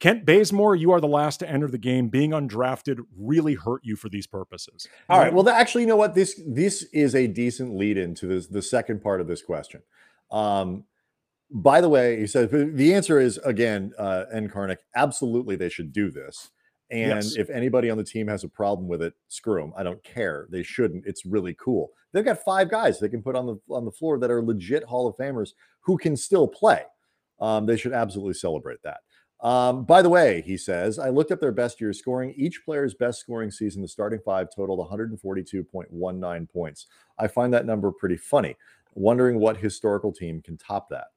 Kent 0.00 0.26
Bazemore, 0.26 0.76
you 0.76 0.92
are 0.92 1.00
the 1.00 1.08
last 1.08 1.38
to 1.38 1.48
enter 1.48 1.68
the 1.68 1.78
game. 1.78 2.08
Being 2.08 2.30
undrafted 2.30 3.00
really 3.16 3.54
hurt 3.54 3.80
you 3.84 3.96
for 3.96 4.08
these 4.08 4.26
purposes. 4.26 4.86
All 5.08 5.18
right. 5.18 5.32
Well, 5.32 5.48
actually, 5.48 5.82
you 5.82 5.88
know 5.88 5.96
what? 5.96 6.14
This 6.14 6.40
this 6.46 6.82
is 6.92 7.14
a 7.14 7.26
decent 7.26 7.76
lead 7.76 7.96
into 7.96 8.26
this 8.26 8.46
the 8.46 8.62
second 8.62 9.02
part 9.02 9.20
of 9.20 9.28
this 9.28 9.42
question. 9.42 9.82
Um, 10.30 10.84
by 11.50 11.80
the 11.80 11.88
way, 11.88 12.18
he 12.18 12.26
said 12.26 12.50
the 12.50 12.94
answer 12.94 13.20
is 13.20 13.38
again, 13.38 13.92
uh, 13.98 14.24
N. 14.32 14.48
Carnick, 14.48 14.78
absolutely 14.96 15.56
they 15.56 15.68
should 15.68 15.92
do 15.92 16.10
this. 16.10 16.50
And 16.90 17.22
yes. 17.22 17.36
if 17.36 17.48
anybody 17.48 17.88
on 17.88 17.96
the 17.96 18.04
team 18.04 18.28
has 18.28 18.44
a 18.44 18.48
problem 18.48 18.88
with 18.88 19.02
it, 19.02 19.14
screw 19.28 19.60
them. 19.60 19.72
I 19.76 19.82
don't 19.82 20.02
care. 20.04 20.46
They 20.50 20.62
shouldn't. 20.62 21.06
It's 21.06 21.24
really 21.24 21.54
cool. 21.54 21.90
They've 22.12 22.24
got 22.24 22.44
five 22.44 22.70
guys 22.70 23.00
they 23.00 23.08
can 23.08 23.22
put 23.22 23.36
on 23.36 23.46
the 23.46 23.56
on 23.70 23.84
the 23.84 23.90
floor 23.90 24.18
that 24.18 24.30
are 24.30 24.42
legit 24.42 24.84
Hall 24.84 25.08
of 25.08 25.16
Famers 25.16 25.52
who 25.80 25.96
can 25.96 26.16
still 26.16 26.46
play. 26.46 26.82
Um, 27.40 27.66
they 27.66 27.76
should 27.76 27.92
absolutely 27.92 28.34
celebrate 28.34 28.82
that. 28.84 29.00
Um, 29.44 29.84
by 29.84 30.00
the 30.00 30.08
way, 30.08 30.42
he 30.46 30.56
says, 30.56 30.98
I 30.98 31.10
looked 31.10 31.30
up 31.30 31.38
their 31.38 31.52
best 31.52 31.78
year 31.78 31.92
scoring. 31.92 32.32
Each 32.34 32.64
player's 32.64 32.94
best 32.94 33.20
scoring 33.20 33.50
season, 33.50 33.82
the 33.82 33.88
starting 33.88 34.20
five 34.24 34.48
totaled 34.54 34.80
142.19 34.90 36.50
points. 36.50 36.86
I 37.18 37.28
find 37.28 37.52
that 37.52 37.66
number 37.66 37.92
pretty 37.92 38.16
funny. 38.16 38.56
Wondering 38.94 39.38
what 39.38 39.58
historical 39.58 40.12
team 40.12 40.40
can 40.40 40.56
top 40.56 40.88
that. 40.88 41.08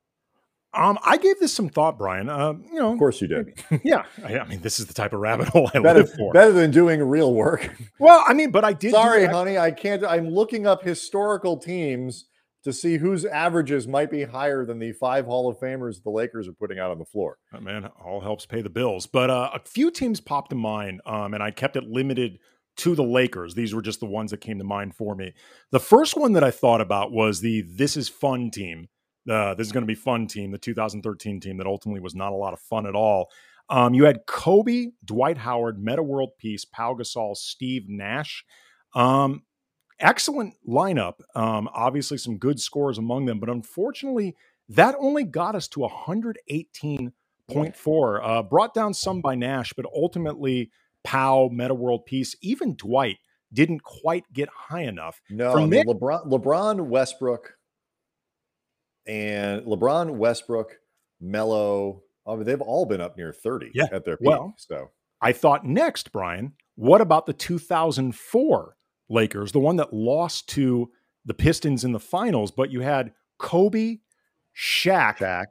Um, 0.74 1.00
I 1.06 1.16
gave 1.16 1.40
this 1.40 1.54
some 1.54 1.70
thought, 1.70 1.98
Brian. 1.98 2.28
Uh, 2.28 2.54
you 2.70 2.80
know, 2.80 2.92
of 2.92 3.00
course 3.00 3.22
you 3.22 3.28
did. 3.28 3.64
yeah, 3.84 4.04
I, 4.26 4.40
I, 4.40 4.48
mean, 4.48 4.62
this 4.62 4.80
is 4.80 4.88
the 4.88 4.94
type 4.94 5.14
of 5.14 5.22
rabbit 5.22 5.48
hole 5.48 5.72
I 5.74 5.80
better, 5.80 6.02
live 6.02 6.14
for. 6.14 6.34
Better 6.34 6.52
than 6.52 6.70
doing 6.70 7.02
real 7.02 7.34
work. 7.34 7.74
Well, 8.00 8.24
I 8.28 8.34
mean, 8.34 8.52
but 8.52 8.66
I 8.66 8.74
did. 8.74 8.92
Sorry, 8.92 9.26
honey, 9.26 9.58
I 9.58 9.72
can't. 9.72 10.04
I'm 10.06 10.30
looking 10.30 10.68
up 10.68 10.84
historical 10.84 11.58
teams 11.58 12.26
to 12.68 12.74
see 12.74 12.98
whose 12.98 13.26
averages 13.26 13.88
might 13.88 14.12
be 14.12 14.24
higher 14.24 14.66
than 14.66 14.80
the 14.80 14.92
five 14.92 15.26
Hall 15.26 15.50
of 15.50 15.58
Famers 15.58 16.04
the 16.04 16.10
Lakers 16.10 16.48
are 16.48 16.54
putting 16.54 16.80
out 16.80 16.92
on 16.92 17.00
the 17.00 17.06
floor. 17.06 17.38
Oh, 17.54 17.60
man, 17.60 17.90
all 18.04 18.22
helps 18.22 18.46
pay 18.46 18.62
the 18.62 18.70
bills. 18.70 19.08
But 19.08 19.30
uh, 19.30 19.52
a 19.54 19.60
few 19.60 19.92
teams 19.92 20.20
popped 20.20 20.50
to 20.52 20.56
mind, 20.56 21.02
um, 21.06 21.34
and 21.34 21.42
I 21.42 21.52
kept 21.52 21.76
it 21.76 21.86
limited 21.86 22.40
to 22.78 22.94
the 22.94 23.04
Lakers. 23.04 23.56
These 23.56 23.74
were 23.74 23.82
just 23.82 24.00
the 24.00 24.06
ones 24.06 24.32
that 24.32 24.42
came 24.42 24.60
to 24.60 24.64
mind 24.64 24.96
for 24.96 25.16
me. 25.16 25.34
The 25.72 25.80
first 25.80 26.16
one 26.16 26.34
that 26.34 26.44
I 26.44 26.52
thought 26.52 26.82
about 26.82 27.12
was 27.12 27.42
the 27.42 27.62
"This 27.62 27.98
is 27.98 28.10
Fun" 28.10 28.52
team 28.52 28.90
uh, 29.30 29.54
this 29.56 29.68
is 29.68 29.74
going 29.74 29.84
to 29.84 29.88
be 29.88 29.96
fun 29.96 30.28
team, 30.28 30.52
the 30.52 30.58
2013 30.58 31.40
team 31.40 31.58
that 31.58 31.68
ultimately 31.68 32.00
was 32.00 32.16
not 32.16 32.32
a 32.32 32.36
lot 32.36 32.54
of 32.54 32.60
fun 32.60 32.86
at 32.86 32.96
all. 32.96 33.30
Um, 33.70 33.94
you 33.94 34.06
had 34.06 34.26
Kobe, 34.26 34.88
Dwight 35.04 35.38
Howard, 35.38 35.78
Metta 35.84 36.02
World 36.02 36.32
Peace, 36.40 36.64
Pau 36.64 36.94
Gasol, 36.94 37.36
Steve 37.36 37.84
Nash. 37.88 38.46
Um, 38.96 39.44
excellent 40.00 40.56
lineup. 40.68 41.22
Um, 41.36 41.70
obviously, 41.74 42.18
some 42.18 42.38
good 42.38 42.60
scores 42.60 42.98
among 42.98 43.26
them, 43.26 43.40
but 43.40 43.50
unfortunately, 43.50 44.36
that 44.70 44.96
only 45.00 45.24
got 45.24 45.56
us 45.56 45.68
to 45.70 45.80
118.4. 45.82 48.20
Uh, 48.24 48.44
brought 48.44 48.74
down 48.74 48.94
some 48.94 49.22
by 49.22 49.36
Nash, 49.36 49.74
but 49.74 49.86
ultimately, 49.94 50.72
Pau, 51.04 51.50
Metta 51.52 51.74
World 51.74 52.06
Peace, 52.06 52.36
even 52.42 52.76
Dwight 52.76 53.18
didn't 53.54 53.84
quite 53.84 54.26
get 54.34 54.50
high 54.50 54.84
enough. 54.84 55.22
No, 55.30 55.52
From 55.52 55.64
I 55.64 55.68
mean, 55.68 55.72
there, 55.72 55.86
LeBron, 55.86 56.28
LeBron, 56.28 56.88
Westbrook, 56.88 57.54
and 59.06 59.64
LeBron, 59.64 60.18
Westbrook, 60.18 60.76
Melo, 61.22 62.04
I 62.28 62.36
mean, 62.36 62.44
they've 62.44 62.62
all 62.62 62.86
been 62.86 63.02
up 63.02 63.18
near 63.18 63.32
30 63.32 63.72
yeah. 63.74 63.86
at 63.92 64.06
their 64.06 64.18
peak. 64.18 64.28
Well, 64.28 64.54
so 64.58 64.92
I 65.22 65.32
thought 65.32 65.66
next, 65.66 66.12
Brian, 66.12 66.54
what 66.76 67.02
about 67.02 67.26
the 67.26 67.34
2004 67.34 68.77
Lakers, 69.10 69.52
the 69.52 69.60
one 69.60 69.78
that 69.78 69.94
lost 69.94 70.50
to 70.50 70.92
the 71.26 71.34
Pistons 71.34 71.84
in 71.84 71.92
the 71.92 72.00
finals, 72.00 72.52
but 72.52 72.72
you 72.72 72.82
had 72.82 73.14
Kobe, 73.38 73.98
Shaq, 74.56 75.18
Shaq. 75.18 75.46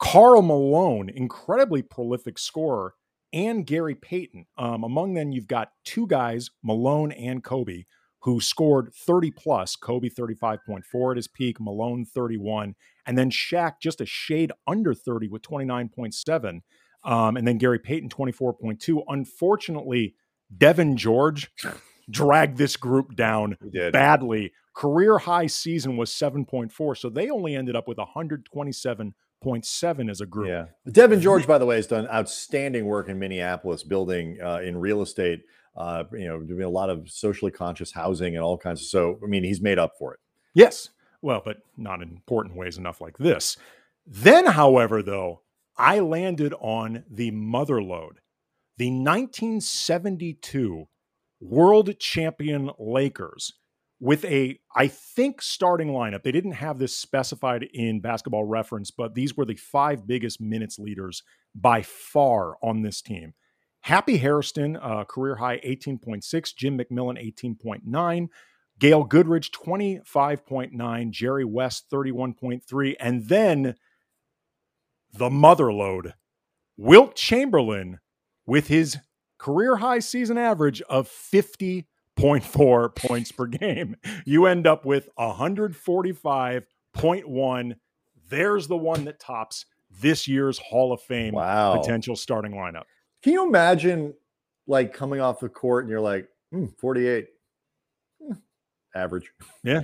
Karl 0.00 0.42
Malone, 0.42 1.10
incredibly 1.10 1.82
prolific 1.82 2.38
scorer, 2.38 2.94
and 3.32 3.66
Gary 3.66 3.94
Payton. 3.94 4.46
Um, 4.56 4.82
among 4.82 5.14
them, 5.14 5.30
you've 5.30 5.46
got 5.46 5.72
two 5.84 6.06
guys, 6.06 6.50
Malone 6.62 7.12
and 7.12 7.44
Kobe, 7.44 7.84
who 8.22 8.40
scored 8.40 8.92
30 8.94 9.30
plus. 9.30 9.76
Kobe 9.76 10.08
35.4 10.08 11.10
at 11.10 11.16
his 11.16 11.28
peak, 11.28 11.60
Malone 11.60 12.04
31, 12.04 12.74
and 13.06 13.16
then 13.16 13.30
Shaq 13.30 13.74
just 13.80 14.00
a 14.00 14.06
shade 14.06 14.52
under 14.66 14.94
30 14.94 15.28
with 15.28 15.42
29.7. 15.42 16.60
Um, 17.02 17.36
and 17.36 17.46
then 17.46 17.58
Gary 17.58 17.78
Payton 17.78 18.08
24.2. 18.10 19.02
Unfortunately, 19.08 20.14
Devean 20.56 20.96
George 20.96 21.50
dragged 22.10 22.58
this 22.58 22.76
group 22.76 23.16
down 23.16 23.56
badly. 23.92 24.52
Career 24.74 25.18
high 25.18 25.46
season 25.46 25.96
was 25.96 26.10
7.4. 26.10 26.96
So 26.96 27.08
they 27.08 27.30
only 27.30 27.56
ended 27.56 27.76
up 27.76 27.88
with 27.88 27.98
127.7 27.98 30.10
as 30.10 30.20
a 30.20 30.26
group. 30.26 30.48
Yeah. 30.48 30.66
Devean 30.88 31.20
George, 31.22 31.46
by 31.46 31.58
the 31.58 31.66
way, 31.66 31.76
has 31.76 31.86
done 31.86 32.08
outstanding 32.08 32.86
work 32.86 33.08
in 33.08 33.18
Minneapolis, 33.18 33.82
building 33.82 34.38
uh, 34.42 34.60
in 34.62 34.76
real 34.76 35.02
estate, 35.02 35.42
uh, 35.76 36.04
you 36.12 36.26
know, 36.26 36.40
doing 36.40 36.64
a 36.64 36.68
lot 36.68 36.90
of 36.90 37.08
socially 37.10 37.52
conscious 37.52 37.92
housing 37.92 38.36
and 38.36 38.44
all 38.44 38.58
kinds 38.58 38.80
of. 38.80 38.86
So, 38.86 39.18
I 39.22 39.26
mean, 39.26 39.44
he's 39.44 39.60
made 39.60 39.78
up 39.78 39.92
for 39.98 40.14
it. 40.14 40.20
Yes. 40.54 40.88
Well, 41.22 41.42
but 41.44 41.58
not 41.76 42.02
in 42.02 42.08
important 42.08 42.56
ways 42.56 42.78
enough 42.78 43.00
like 43.00 43.18
this. 43.18 43.56
Then, 44.06 44.46
however, 44.46 45.02
though, 45.02 45.42
I 45.76 46.00
landed 46.00 46.54
on 46.60 47.04
the 47.10 47.30
mother 47.30 47.82
lode, 47.82 48.20
the 48.76 48.90
1972 48.90 50.88
world 51.40 51.98
champion 51.98 52.70
Lakers 52.78 53.52
with 54.00 54.24
a, 54.24 54.58
I 54.74 54.88
think, 54.88 55.42
starting 55.42 55.88
lineup. 55.88 56.22
They 56.22 56.32
didn't 56.32 56.52
have 56.52 56.78
this 56.78 56.96
specified 56.96 57.64
in 57.74 58.00
basketball 58.00 58.44
reference, 58.44 58.90
but 58.90 59.14
these 59.14 59.36
were 59.36 59.44
the 59.44 59.56
five 59.56 60.06
biggest 60.06 60.40
minutes 60.40 60.78
leaders 60.78 61.22
by 61.54 61.82
far 61.82 62.56
on 62.62 62.82
this 62.82 63.02
team. 63.02 63.34
Happy 63.82 64.18
Hairston, 64.18 64.76
uh, 64.76 65.04
career 65.04 65.36
high 65.36 65.58
18.6, 65.58 66.54
Jim 66.56 66.78
McMillian 66.78 67.34
18.9, 67.42 68.28
Gail 68.78 69.04
Goodrich 69.04 69.52
25.9, 69.52 71.10
Jerry 71.10 71.44
West 71.44 71.90
31.3, 71.90 72.94
and 72.98 73.28
then 73.28 73.74
the 75.12 75.30
mother 75.30 75.72
lode, 75.72 76.14
Wilt 76.76 77.14
Chamberlain 77.14 78.00
with 78.46 78.68
his 78.68 78.98
career 79.40 79.76
high 79.76 80.00
season 80.00 80.36
average 80.36 80.82
of 80.82 81.08
50.4 81.08 82.94
points 83.06 83.32
per 83.32 83.46
game. 83.46 83.96
You 84.26 84.44
end 84.46 84.66
up 84.66 84.84
with 84.84 85.08
145.1. 85.18 87.76
There's 88.28 88.66
the 88.68 88.76
one 88.76 89.06
that 89.06 89.18
tops 89.18 89.64
this 90.00 90.28
year's 90.28 90.58
Hall 90.58 90.92
of 90.92 91.00
Fame 91.00 91.32
wow. 91.34 91.76
potential 91.76 92.14
starting 92.14 92.52
lineup. 92.52 92.84
Can 93.22 93.32
you 93.32 93.44
imagine 93.46 94.14
like 94.66 94.92
coming 94.92 95.20
off 95.20 95.40
the 95.40 95.48
court 95.48 95.84
and 95.84 95.90
you're 95.90 96.00
like, 96.00 96.28
hmm, 96.52 96.66
48 96.78 97.28
hmm, 98.22 98.34
average. 98.94 99.32
Yeah. 99.64 99.82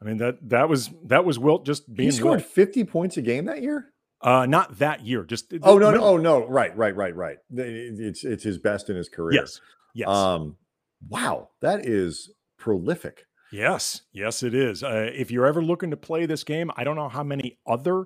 I 0.00 0.04
mean 0.04 0.16
that 0.18 0.36
that 0.48 0.68
was 0.68 0.90
that 1.04 1.24
was 1.24 1.38
Wilt 1.38 1.64
just 1.66 1.92
being 1.92 2.08
he 2.08 2.16
scored 2.16 2.40
Wilt. 2.40 2.50
50 2.50 2.84
points 2.84 3.16
a 3.16 3.22
game 3.22 3.46
that 3.46 3.62
year? 3.62 3.92
Uh, 4.22 4.46
not 4.46 4.78
that 4.78 5.06
year. 5.06 5.24
Just 5.24 5.52
oh 5.62 5.78
no, 5.78 5.90
no, 5.90 6.02
oh 6.02 6.16
no, 6.16 6.46
right, 6.46 6.76
right, 6.76 6.94
right, 6.94 7.14
right. 7.16 7.38
It's 7.50 8.24
it's 8.24 8.42
his 8.42 8.58
best 8.58 8.90
in 8.90 8.96
his 8.96 9.08
career. 9.08 9.40
Yes, 9.40 9.60
yes. 9.94 10.08
Um, 10.08 10.56
wow, 11.08 11.48
that 11.60 11.86
is 11.86 12.30
prolific. 12.58 13.24
Yes, 13.50 14.02
yes, 14.12 14.42
it 14.42 14.54
is. 14.54 14.84
Uh, 14.84 15.10
if 15.12 15.30
you're 15.30 15.46
ever 15.46 15.62
looking 15.62 15.90
to 15.90 15.96
play 15.96 16.26
this 16.26 16.44
game, 16.44 16.70
I 16.76 16.84
don't 16.84 16.96
know 16.96 17.08
how 17.08 17.24
many 17.24 17.58
other 17.66 18.04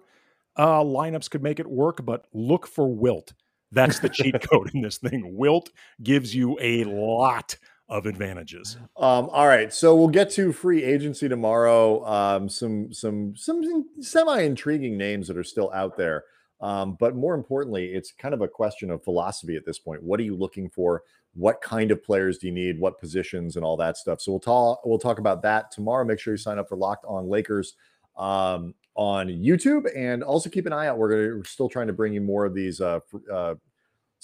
uh, 0.56 0.80
lineups 0.80 1.28
could 1.28 1.42
make 1.42 1.58
it 1.58 1.66
work, 1.66 2.04
but 2.04 2.26
look 2.32 2.66
for 2.66 2.86
Wilt. 2.86 3.34
That's 3.72 3.98
the 3.98 4.08
cheat 4.08 4.36
code 4.50 4.70
in 4.72 4.82
this 4.82 4.98
thing. 4.98 5.36
Wilt 5.36 5.70
gives 6.02 6.34
you 6.34 6.56
a 6.60 6.84
lot 6.84 7.56
of 7.88 8.06
advantages. 8.06 8.78
Um, 8.96 9.28
all 9.30 9.46
right, 9.46 9.72
so 9.72 9.94
we'll 9.94 10.08
get 10.08 10.30
to 10.30 10.52
free 10.52 10.82
agency 10.82 11.28
tomorrow. 11.28 12.04
Um, 12.06 12.48
some 12.48 12.92
some 12.92 13.36
some 13.36 13.86
semi 14.00 14.40
intriguing 14.40 14.96
names 14.96 15.28
that 15.28 15.36
are 15.36 15.44
still 15.44 15.70
out 15.72 15.96
there, 15.96 16.24
um, 16.60 16.96
but 16.98 17.14
more 17.14 17.34
importantly, 17.34 17.86
it's 17.92 18.12
kind 18.12 18.34
of 18.34 18.40
a 18.40 18.48
question 18.48 18.90
of 18.90 19.04
philosophy 19.04 19.56
at 19.56 19.66
this 19.66 19.78
point. 19.78 20.02
What 20.02 20.18
are 20.18 20.24
you 20.24 20.36
looking 20.36 20.70
for? 20.70 21.02
What 21.34 21.60
kind 21.60 21.90
of 21.90 22.02
players 22.02 22.38
do 22.38 22.46
you 22.46 22.52
need? 22.52 22.78
What 22.78 22.98
positions 22.98 23.56
and 23.56 23.64
all 23.64 23.76
that 23.76 23.96
stuff. 23.96 24.20
So 24.20 24.32
we'll 24.32 24.40
talk 24.40 24.84
we'll 24.86 24.98
talk 24.98 25.18
about 25.18 25.42
that 25.42 25.70
tomorrow. 25.70 26.04
Make 26.04 26.20
sure 26.20 26.34
you 26.34 26.38
sign 26.38 26.58
up 26.58 26.68
for 26.68 26.76
Locked 26.76 27.04
On 27.06 27.28
Lakers 27.28 27.74
um, 28.16 28.74
on 28.94 29.28
YouTube, 29.28 29.90
and 29.96 30.22
also 30.22 30.48
keep 30.48 30.66
an 30.66 30.72
eye 30.72 30.86
out. 30.86 30.96
We're 30.96 31.10
gonna 31.10 31.36
we're 31.38 31.44
still 31.44 31.68
trying 31.68 31.88
to 31.88 31.92
bring 31.92 32.14
you 32.14 32.20
more 32.20 32.46
of 32.46 32.54
these 32.54 32.80
uh, 32.80 33.00
uh, 33.30 33.56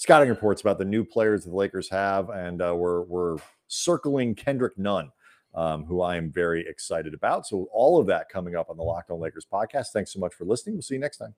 scouting 0.01 0.29
reports 0.29 0.61
about 0.61 0.79
the 0.79 0.85
new 0.85 1.05
players 1.05 1.45
the 1.45 1.51
Lakers 1.51 1.87
have, 1.87 2.29
and 2.31 2.59
uh, 2.59 2.73
we're 2.75 3.03
we're 3.03 3.37
circling 3.67 4.33
Kendrick 4.33 4.75
Nunn, 4.75 5.11
um, 5.53 5.85
who 5.85 6.01
I 6.01 6.15
am 6.15 6.31
very 6.31 6.67
excited 6.67 7.13
about. 7.13 7.45
So 7.45 7.67
all 7.71 7.99
of 7.99 8.07
that 8.07 8.27
coming 8.27 8.55
up 8.55 8.71
on 8.71 8.77
the 8.77 8.83
Locked 8.83 9.11
On 9.11 9.19
Lakers 9.19 9.45
podcast. 9.45 9.89
Thanks 9.93 10.11
so 10.11 10.19
much 10.19 10.33
for 10.33 10.45
listening. 10.45 10.75
We'll 10.75 10.81
see 10.81 10.95
you 10.95 10.99
next 10.99 11.17
time. 11.17 11.35